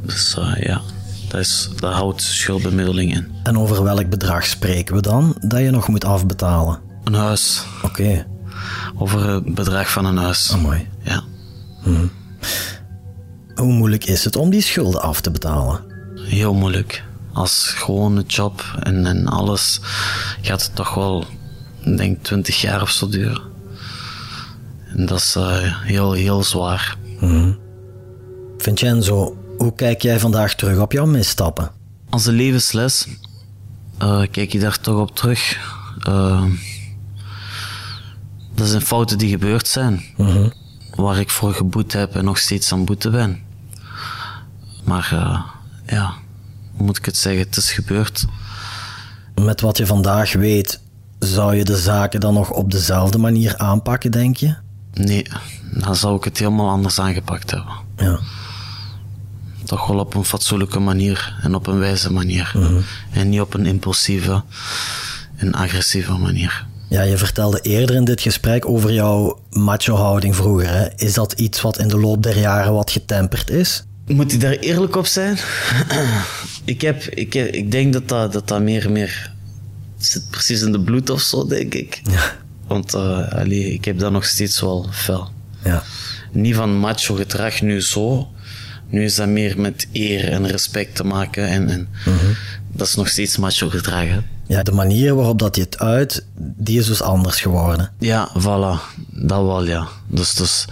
Dus 0.02 0.36
ja. 0.60 0.80
Dat, 1.28 1.40
is, 1.40 1.70
dat 1.76 1.92
houdt 1.92 2.22
schuldbemiddeling 2.22 3.14
in. 3.14 3.28
En 3.42 3.58
over 3.58 3.82
welk 3.82 4.08
bedrag 4.08 4.46
spreken 4.46 4.94
we 4.94 5.02
dan 5.02 5.36
dat 5.40 5.60
je 5.60 5.70
nog 5.70 5.88
moet 5.88 6.04
afbetalen? 6.04 6.78
Een 7.04 7.14
huis. 7.14 7.64
Oké. 7.82 8.26
Over 8.96 9.28
het 9.28 9.54
bedrag 9.54 9.90
van 9.90 10.04
een 10.04 10.16
huis. 10.16 10.50
Oh, 10.50 10.62
mooi. 10.62 10.86
Ja. 11.02 11.22
Hm. 11.82 12.06
Hoe 13.54 13.72
moeilijk 13.72 14.04
is 14.04 14.24
het 14.24 14.36
om 14.36 14.50
die 14.50 14.60
schulden 14.60 15.02
af 15.02 15.20
te 15.20 15.30
betalen? 15.30 15.80
Heel 16.14 16.54
moeilijk. 16.54 17.04
Als 17.38 17.72
gewone 17.77 18.22
job 18.22 18.64
en, 18.81 19.07
en 19.07 19.27
alles 19.27 19.81
gaat 20.42 20.62
het 20.62 20.74
toch 20.74 20.94
wel, 20.94 21.24
ik 21.81 21.96
denk, 21.96 22.22
20 22.22 22.61
jaar 22.61 22.83
of 22.83 22.90
zo 22.90 23.09
duren. 23.09 23.42
En 24.87 25.07
dat 25.07 25.18
is 25.18 25.37
uh, 25.37 25.83
heel, 25.83 26.12
heel 26.12 26.42
zwaar. 26.42 26.96
Hm. 27.18 27.53
Vincenzo, 28.57 29.37
hoe 29.59 29.74
kijk 29.74 30.03
jij 30.03 30.20
vandaag 30.20 30.55
terug 30.55 30.79
op 30.79 30.92
jouw 30.92 31.07
misstappen? 31.07 31.70
Als 32.11 32.27
een 32.27 32.35
levensles 32.35 33.07
uh, 34.03 34.22
kijk 34.31 34.53
je 34.53 34.59
daar 34.59 34.81
toch 34.81 35.01
op 35.01 35.16
terug. 35.16 35.59
Uh, 36.09 36.44
dat 38.55 38.68
zijn 38.68 38.83
fouten 38.83 39.18
die 39.18 39.31
gebeurd 39.31 39.68
zijn. 39.68 40.05
Mhm. 40.16 40.48
Waar 40.94 41.18
ik 41.18 41.31
voor 41.31 41.55
geboet 41.55 41.92
heb 41.92 42.16
en 42.16 42.24
nog 42.24 42.38
steeds 42.38 42.72
aan 42.72 42.85
boete 42.85 43.11
ben. 43.11 43.42
Maar 44.85 45.09
ja, 45.87 46.14
moet 46.78 46.96
ik 46.96 47.04
het 47.04 47.16
zeggen? 47.16 47.42
Het 47.42 47.56
is 47.56 47.72
gebeurd. 47.72 48.24
Met 49.34 49.60
wat 49.60 49.76
je 49.76 49.86
vandaag 49.86 50.32
weet, 50.32 50.80
zou 51.18 51.54
je 51.54 51.64
de 51.64 51.76
zaken 51.76 52.20
dan 52.20 52.34
nog 52.34 52.50
op 52.50 52.70
dezelfde 52.70 53.18
manier 53.18 53.56
aanpakken, 53.56 54.10
denk 54.10 54.36
je? 54.36 54.54
Nee, 54.92 55.26
dan 55.72 55.96
zou 55.96 56.16
ik 56.16 56.24
het 56.24 56.38
helemaal 56.38 56.68
anders 56.68 57.00
aangepakt 57.00 57.50
hebben. 57.50 57.74
Ja 57.96 58.18
toch 59.68 59.86
wel 59.86 59.98
op 59.98 60.14
een 60.14 60.24
fatsoenlijke 60.24 60.78
manier 60.78 61.36
en 61.42 61.54
op 61.54 61.66
een 61.66 61.78
wijze 61.78 62.12
manier. 62.12 62.52
Mhm. 62.54 62.80
En 63.12 63.28
niet 63.28 63.40
op 63.40 63.54
een 63.54 63.66
impulsieve 63.66 64.42
en 65.36 65.52
agressieve 65.52 66.12
manier. 66.12 66.66
Ja, 66.88 67.02
je 67.02 67.18
vertelde 67.18 67.60
eerder 67.60 67.96
in 67.96 68.04
dit 68.04 68.20
gesprek 68.20 68.68
over 68.68 68.92
jouw 68.92 69.40
macho-houding 69.50 70.36
vroeger. 70.36 70.68
Hè? 70.68 70.86
Is 70.96 71.14
dat 71.14 71.32
iets 71.32 71.60
wat 71.60 71.78
in 71.78 71.88
de 71.88 71.98
loop 71.98 72.22
der 72.22 72.38
jaren 72.38 72.72
wat 72.72 72.90
getemperd 72.90 73.50
is? 73.50 73.84
Moet 74.06 74.32
ik 74.32 74.40
daar 74.40 74.52
eerlijk 74.52 74.96
op 74.96 75.06
zijn? 75.06 75.38
ik, 76.68 76.81
heb, 76.81 77.02
ik, 77.02 77.35
ik 77.35 77.70
denk 77.70 77.92
dat 77.92 78.09
dat, 78.09 78.33
dat 78.33 78.48
dat 78.48 78.61
meer 78.61 78.90
meer 78.90 79.33
zit 79.98 80.31
precies 80.31 80.62
in 80.62 80.72
de 80.72 80.81
bloed 80.81 81.11
of 81.11 81.20
zo, 81.20 81.46
denk 81.46 81.74
ik. 81.74 82.00
Ja. 82.11 82.37
Want 82.66 82.94
uh, 82.94 83.28
allee, 83.33 83.72
ik 83.72 83.85
heb 83.85 83.98
dat 83.98 84.12
nog 84.12 84.24
steeds 84.24 84.61
wel 84.61 84.88
fel. 84.90 85.31
Ja. 85.64 85.83
Niet 86.33 86.54
van 86.54 86.78
macho 86.78 87.14
gedrag 87.14 87.62
nu 87.62 87.81
zo, 87.83 88.28
nu 88.88 89.04
is 89.04 89.14
dat 89.14 89.28
meer 89.28 89.61
met 89.61 89.88
eer 89.92 90.28
en 90.28 90.46
respect 90.46 90.94
te 90.94 91.04
maken. 91.04 91.48
En, 91.48 91.68
en 91.68 91.88
mhm. 92.04 92.33
dat 92.72 92.87
is 92.87 92.94
nog 92.94 93.09
steeds 93.09 93.37
macho 93.37 93.68
gedragen. 93.68 94.26
Ja, 94.46 94.62
de 94.62 94.72
manier 94.72 95.14
waarop 95.14 95.38
dat 95.38 95.57
je 95.57 95.62
het 95.62 95.78
uit, 95.78 96.24
die 96.37 96.78
is 96.78 96.87
dus 96.87 97.02
anders 97.02 97.40
geworden. 97.40 97.92
Ja, 97.98 98.31
voilà. 98.38 98.96
Dat 99.11 99.44
wel, 99.44 99.64
ja. 99.64 99.88
Dus, 100.07 100.35
dus 100.35 100.64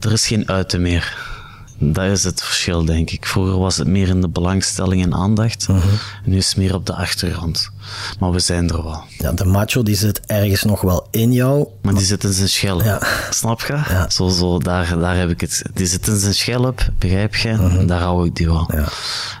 er 0.00 0.12
is 0.12 0.26
geen 0.26 0.48
uiten 0.48 0.82
meer. 0.82 1.33
Dat 1.78 2.04
is 2.04 2.24
het 2.24 2.42
verschil, 2.42 2.84
denk 2.84 3.10
ik. 3.10 3.26
Vroeger 3.26 3.58
was 3.58 3.76
het 3.76 3.86
meer 3.86 4.08
in 4.08 4.20
de 4.20 4.28
belangstelling 4.28 5.02
en 5.02 5.14
aandacht. 5.14 5.68
Mhm. 5.68 5.86
Nu 6.24 6.36
is 6.36 6.46
het 6.48 6.56
meer 6.56 6.74
op 6.74 6.86
de 6.86 6.94
achtergrond. 6.94 7.70
Maar 8.18 8.30
we 8.30 8.38
zijn 8.38 8.70
er 8.70 8.84
wel. 8.84 9.02
Ja, 9.18 9.32
de 9.32 9.44
macho 9.44 9.82
die 9.82 9.96
zit 9.96 10.20
ergens 10.26 10.62
nog 10.62 10.80
wel 10.80 11.06
in 11.10 11.32
jou. 11.32 11.68
Maar 11.82 11.94
die 11.94 12.04
zit 12.04 12.24
in 12.24 12.32
zijn 12.32 12.48
schelp. 12.48 12.82
Ja. 12.82 13.02
Snap 13.30 13.60
je? 13.60 13.72
Ja. 13.72 14.10
Zo, 14.10 14.28
zo, 14.28 14.58
daar, 14.58 14.98
daar 14.98 15.16
heb 15.16 15.30
ik 15.30 15.40
het. 15.40 15.62
Die 15.74 15.86
zit 15.86 16.06
in 16.06 16.18
zijn 16.18 16.34
schelp, 16.34 16.88
begrijp 16.98 17.34
je? 17.34 17.52
Mhm. 17.52 17.86
Daar 17.86 18.00
hou 18.00 18.26
ik 18.26 18.36
die 18.36 18.46
wel. 18.46 18.70
Ja. 18.72 18.88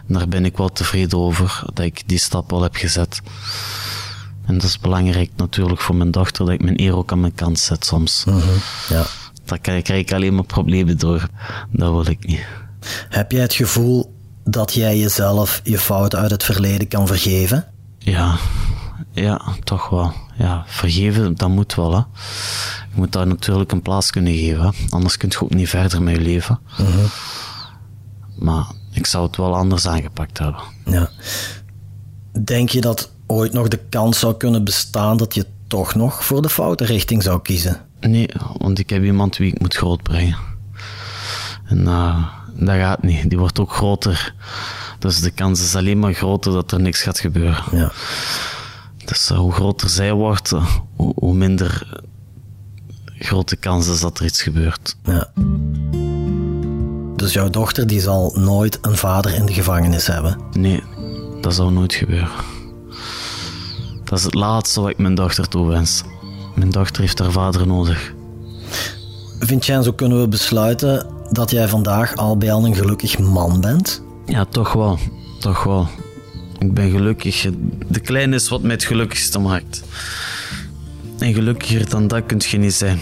En 0.08 0.14
daar 0.14 0.28
ben 0.28 0.44
ik 0.44 0.56
wel 0.56 0.72
tevreden 0.72 1.18
over 1.18 1.62
dat 1.74 1.84
ik 1.84 2.02
die 2.06 2.18
stap 2.18 2.52
al 2.52 2.62
heb 2.62 2.76
gezet. 2.76 3.20
En 4.46 4.54
dat 4.54 4.62
is 4.62 4.78
belangrijk 4.78 5.30
natuurlijk 5.36 5.80
voor 5.80 5.94
mijn 5.94 6.10
dochter, 6.10 6.44
dat 6.44 6.54
ik 6.54 6.62
mijn 6.62 6.80
eer 6.80 6.96
ook 6.96 7.12
aan 7.12 7.20
mijn 7.20 7.34
kant 7.34 7.58
zet 7.58 7.84
soms. 7.84 8.24
Mhm. 8.24 8.38
Ja. 8.88 9.06
Daar 9.44 9.58
krijg 9.58 9.88
ik 9.88 10.12
alleen 10.12 10.34
maar 10.34 10.44
problemen 10.44 10.98
door. 10.98 11.28
Dat 11.70 11.90
wil 11.90 12.06
ik 12.06 12.26
niet. 12.26 12.46
Heb 13.08 13.32
jij 13.32 13.42
het 13.42 13.54
gevoel 13.54 14.14
dat 14.44 14.72
jij 14.72 14.98
jezelf 14.98 15.60
je 15.64 15.78
fouten 15.78 16.18
uit 16.18 16.30
het 16.30 16.44
verleden 16.44 16.88
kan 16.88 17.06
vergeven? 17.06 17.66
Ja, 17.98 18.36
ja, 19.12 19.40
toch 19.64 19.88
wel. 19.88 20.12
Ja, 20.36 20.64
vergeven, 20.66 21.36
dat 21.36 21.48
moet 21.48 21.74
wel. 21.74 21.92
Hè. 21.92 21.98
Je 21.98 23.00
moet 23.00 23.12
daar 23.12 23.26
natuurlijk 23.26 23.72
een 23.72 23.82
plaats 23.82 24.10
kunnen 24.10 24.34
geven. 24.34 24.74
Anders 24.88 25.16
kun 25.16 25.28
je 25.28 25.40
ook 25.40 25.54
niet 25.54 25.68
verder 25.68 26.02
met 26.02 26.14
je 26.14 26.20
leven. 26.20 26.58
Mhm. 26.78 27.06
Maar 28.38 28.64
ik 28.92 29.06
zou 29.06 29.26
het 29.26 29.36
wel 29.36 29.56
anders 29.56 29.86
aangepakt 29.86 30.38
hebben. 30.38 30.60
Ja. 30.84 31.10
Denk 32.44 32.68
je 32.68 32.80
dat 32.80 33.10
ooit 33.26 33.52
nog 33.52 33.68
de 33.68 33.80
kans 33.88 34.18
zou 34.18 34.34
kunnen 34.34 34.64
bestaan 34.64 35.16
dat 35.16 35.34
je 35.34 35.46
toch 35.66 35.94
nog 35.94 36.24
voor 36.24 36.42
de 36.42 36.50
foute 36.50 36.84
richting 36.84 37.22
zou 37.22 37.42
kiezen? 37.42 37.80
Nee, 38.08 38.28
want 38.58 38.78
ik 38.78 38.90
heb 38.90 39.02
iemand 39.04 39.36
wie 39.36 39.52
ik 39.52 39.60
moet 39.60 39.76
grootbrengen. 39.76 40.36
En 41.64 41.78
uh, 41.80 42.26
dat 42.54 42.76
gaat 42.76 43.02
niet. 43.02 43.28
Die 43.28 43.38
wordt 43.38 43.58
ook 43.58 43.72
groter. 43.72 44.34
Dus 44.98 45.20
de 45.20 45.30
kans 45.30 45.62
is 45.62 45.76
alleen 45.76 45.98
maar 45.98 46.12
groter 46.12 46.52
dat 46.52 46.72
er 46.72 46.80
niks 46.80 47.02
gaat 47.02 47.18
gebeuren. 47.18 47.64
Ja. 47.72 47.92
Dus 49.04 49.30
uh, 49.30 49.38
hoe 49.38 49.52
groter 49.52 49.88
zij 49.88 50.12
wordt, 50.12 50.52
uh, 50.52 50.66
hoe, 50.96 51.12
hoe, 51.16 51.34
minder 51.34 52.02
grote 53.18 53.56
kans 53.56 53.88
is 53.88 54.00
dat 54.00 54.18
er 54.18 54.24
iets 54.24 54.42
gebeurt. 54.42 54.96
Ja. 55.04 55.30
Dus 57.16 57.32
jouw 57.32 57.50
dochter 57.50 57.86
die 57.86 58.00
zal 58.00 58.34
nooit 58.38 58.78
een 58.80 58.96
vader 58.96 59.34
in 59.34 59.46
de 59.46 59.52
gevangenis 59.52 60.06
hebben? 60.06 60.38
Nee, 60.52 60.82
dat 61.40 61.54
zou 61.54 61.72
nooit 61.72 61.94
gebeuren. 61.94 62.30
Dat 64.04 64.18
is 64.18 64.24
het 64.24 64.34
laatste 64.34 64.80
wat 64.80 64.90
ik 64.90 64.98
mijn 64.98 65.14
dochter 65.14 65.48
toewens. 65.48 66.02
Mijn 66.54 66.70
dochter 66.70 67.00
heeft 67.00 67.18
haar 67.18 67.32
vader 67.32 67.66
nodig. 67.66 68.14
Vincenzo, 69.38 69.92
kunnen 69.92 70.20
we 70.20 70.28
besluiten 70.28 71.06
dat 71.30 71.50
jij 71.50 71.68
vandaag 71.68 72.16
al 72.16 72.36
bij 72.36 72.52
al 72.52 72.64
een 72.64 72.74
gelukkig 72.74 73.18
man 73.18 73.60
bent? 73.60 74.02
Ja, 74.26 74.44
toch 74.44 74.72
wel. 74.72 74.98
Toch 75.40 75.64
wel. 75.64 75.88
Ik 76.58 76.74
ben 76.74 76.90
gelukkig. 76.90 77.46
De 77.88 78.00
kleine 78.00 78.34
is 78.34 78.48
wat 78.48 78.62
mij 78.62 78.70
het 78.72 78.84
gelukkigste 78.84 79.38
maakt. 79.38 79.82
En 81.18 81.34
gelukkiger 81.34 81.88
dan 81.88 82.08
dat 82.08 82.26
kun 82.26 82.40
je 82.50 82.56
niet 82.58 82.74
zijn. 82.74 83.00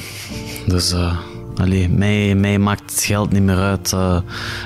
Dus, 0.67 0.93
uh, 0.93 1.19
allee, 1.57 1.89
mij, 1.89 2.35
mij 2.35 2.59
maakt 2.59 2.91
het 2.91 3.03
geld 3.03 3.33
niet 3.33 3.43
meer 3.43 3.57
uit. 3.57 3.93
Uh, 3.93 4.21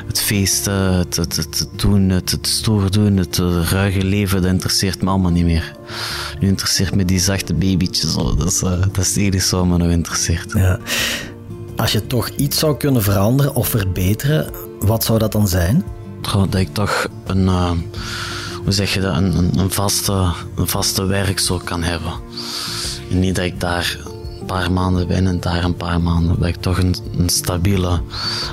het 0.07 0.21
feesten, 0.21 0.95
het, 0.95 1.17
het, 1.17 1.37
het, 1.37 1.69
doen, 1.77 2.09
het, 2.09 2.31
het 2.31 2.47
stoer 2.47 2.91
doen, 2.91 3.17
het 3.17 3.39
uh, 3.39 3.71
ruige 3.71 4.05
leven, 4.05 4.43
dat 4.43 4.51
interesseert 4.51 5.03
me 5.03 5.11
allemaal 5.11 5.31
niet 5.31 5.45
meer. 5.45 5.73
Nu 6.41 6.49
interesseert 6.49 6.95
me 6.95 7.05
die 7.05 7.19
zachte 7.21 7.55
babytjes. 7.55 8.15
Dat 8.15 8.47
is, 8.47 8.59
dat 8.59 8.99
is 8.99 9.09
het 9.09 9.17
enige 9.17 9.57
wat 9.57 9.67
me 9.67 9.77
nog 9.77 9.91
interesseert. 9.91 10.53
Ja. 10.53 10.79
Als 11.77 11.93
je 11.93 12.07
toch 12.07 12.29
iets 12.29 12.59
zou 12.59 12.77
kunnen 12.77 13.03
veranderen 13.03 13.55
of 13.55 13.69
verbeteren, 13.69 14.51
wat 14.81 15.05
zou 15.05 15.19
dat 15.19 15.33
dan 15.33 15.49
zijn? 15.49 15.85
Dat 16.21 16.55
ik 16.55 16.75
toch 16.75 17.09
een, 17.27 17.49
hoe 18.65 18.73
zeg 18.73 18.95
je 18.95 19.01
dat, 19.01 19.17
een, 19.17 19.37
een, 19.37 19.59
een, 19.59 19.71
vaste, 19.71 20.33
een 20.57 20.69
vaste 20.69 21.05
werk 21.05 21.39
zo 21.39 21.61
kan 21.65 21.83
hebben. 21.83 22.13
En 23.11 23.21
niet 23.21 23.35
dat 23.35 23.45
ik 23.45 23.61
daar 23.61 23.99
paar 24.47 24.73
maanden 24.73 25.07
ben 25.07 25.27
en 25.27 25.41
daar 25.41 25.65
een 25.65 25.77
paar 25.77 26.01
maanden. 26.01 26.39
Dat 26.39 26.49
ik 26.49 26.57
toch 26.57 26.79
een, 26.79 26.97
een 27.19 27.29
stabiele 27.29 28.01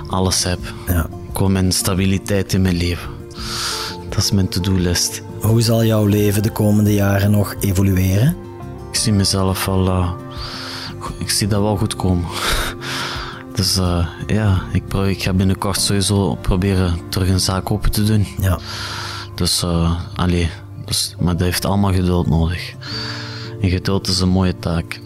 alles 0.08 0.44
heb. 0.44 0.60
Ja. 0.88 1.08
Gewoon 1.34 1.52
mijn 1.52 1.72
stabiliteit 1.72 2.54
in 2.54 2.62
mijn 2.62 2.76
leven. 2.76 3.10
Dat 4.10 4.24
is 4.24 4.32
mijn 4.32 4.48
to-do-list. 4.48 5.22
Hoe 5.42 5.62
zal 5.62 5.84
jouw 5.84 6.06
leven 6.06 6.44
de 6.44 6.52
komende 6.52 6.94
jaren 6.94 7.32
nog 7.32 7.56
evolueren? 7.60 8.36
Ik 8.92 8.96
zie 8.96 9.14
mezelf 9.14 9.66
wel... 9.66 9.88
Uh, 9.88 10.12
ik 11.18 11.30
zie 11.30 11.48
dat 11.48 11.62
wel 11.62 11.78
goed 11.78 11.96
komen. 11.96 12.26
Dus 13.56 13.78
uh, 13.78 14.08
ja, 14.28 14.62
ik, 14.72 14.88
probeer, 14.88 15.10
ik 15.10 15.24
ga 15.24 15.34
binnenkort 15.34 15.82
sowieso 15.82 16.36
proberen 16.42 17.00
terug 17.10 17.30
een 17.30 17.40
zaak 17.40 17.72
open 17.72 17.92
te 17.92 18.04
doen. 18.04 18.28
Ja. 18.40 18.60
Dus, 19.36 19.64
uh, 19.64 20.00
allee, 20.16 20.50
dus, 20.86 21.16
maar 21.20 21.38
dat 21.38 21.46
heeft 21.46 21.66
allemaal 21.66 21.94
geduld 21.94 22.28
nodig. 22.28 22.74
En 23.62 23.70
geduld 23.70 24.08
is 24.08 24.20
een 24.20 24.30
mooie 24.30 24.60
taak. 24.60 25.00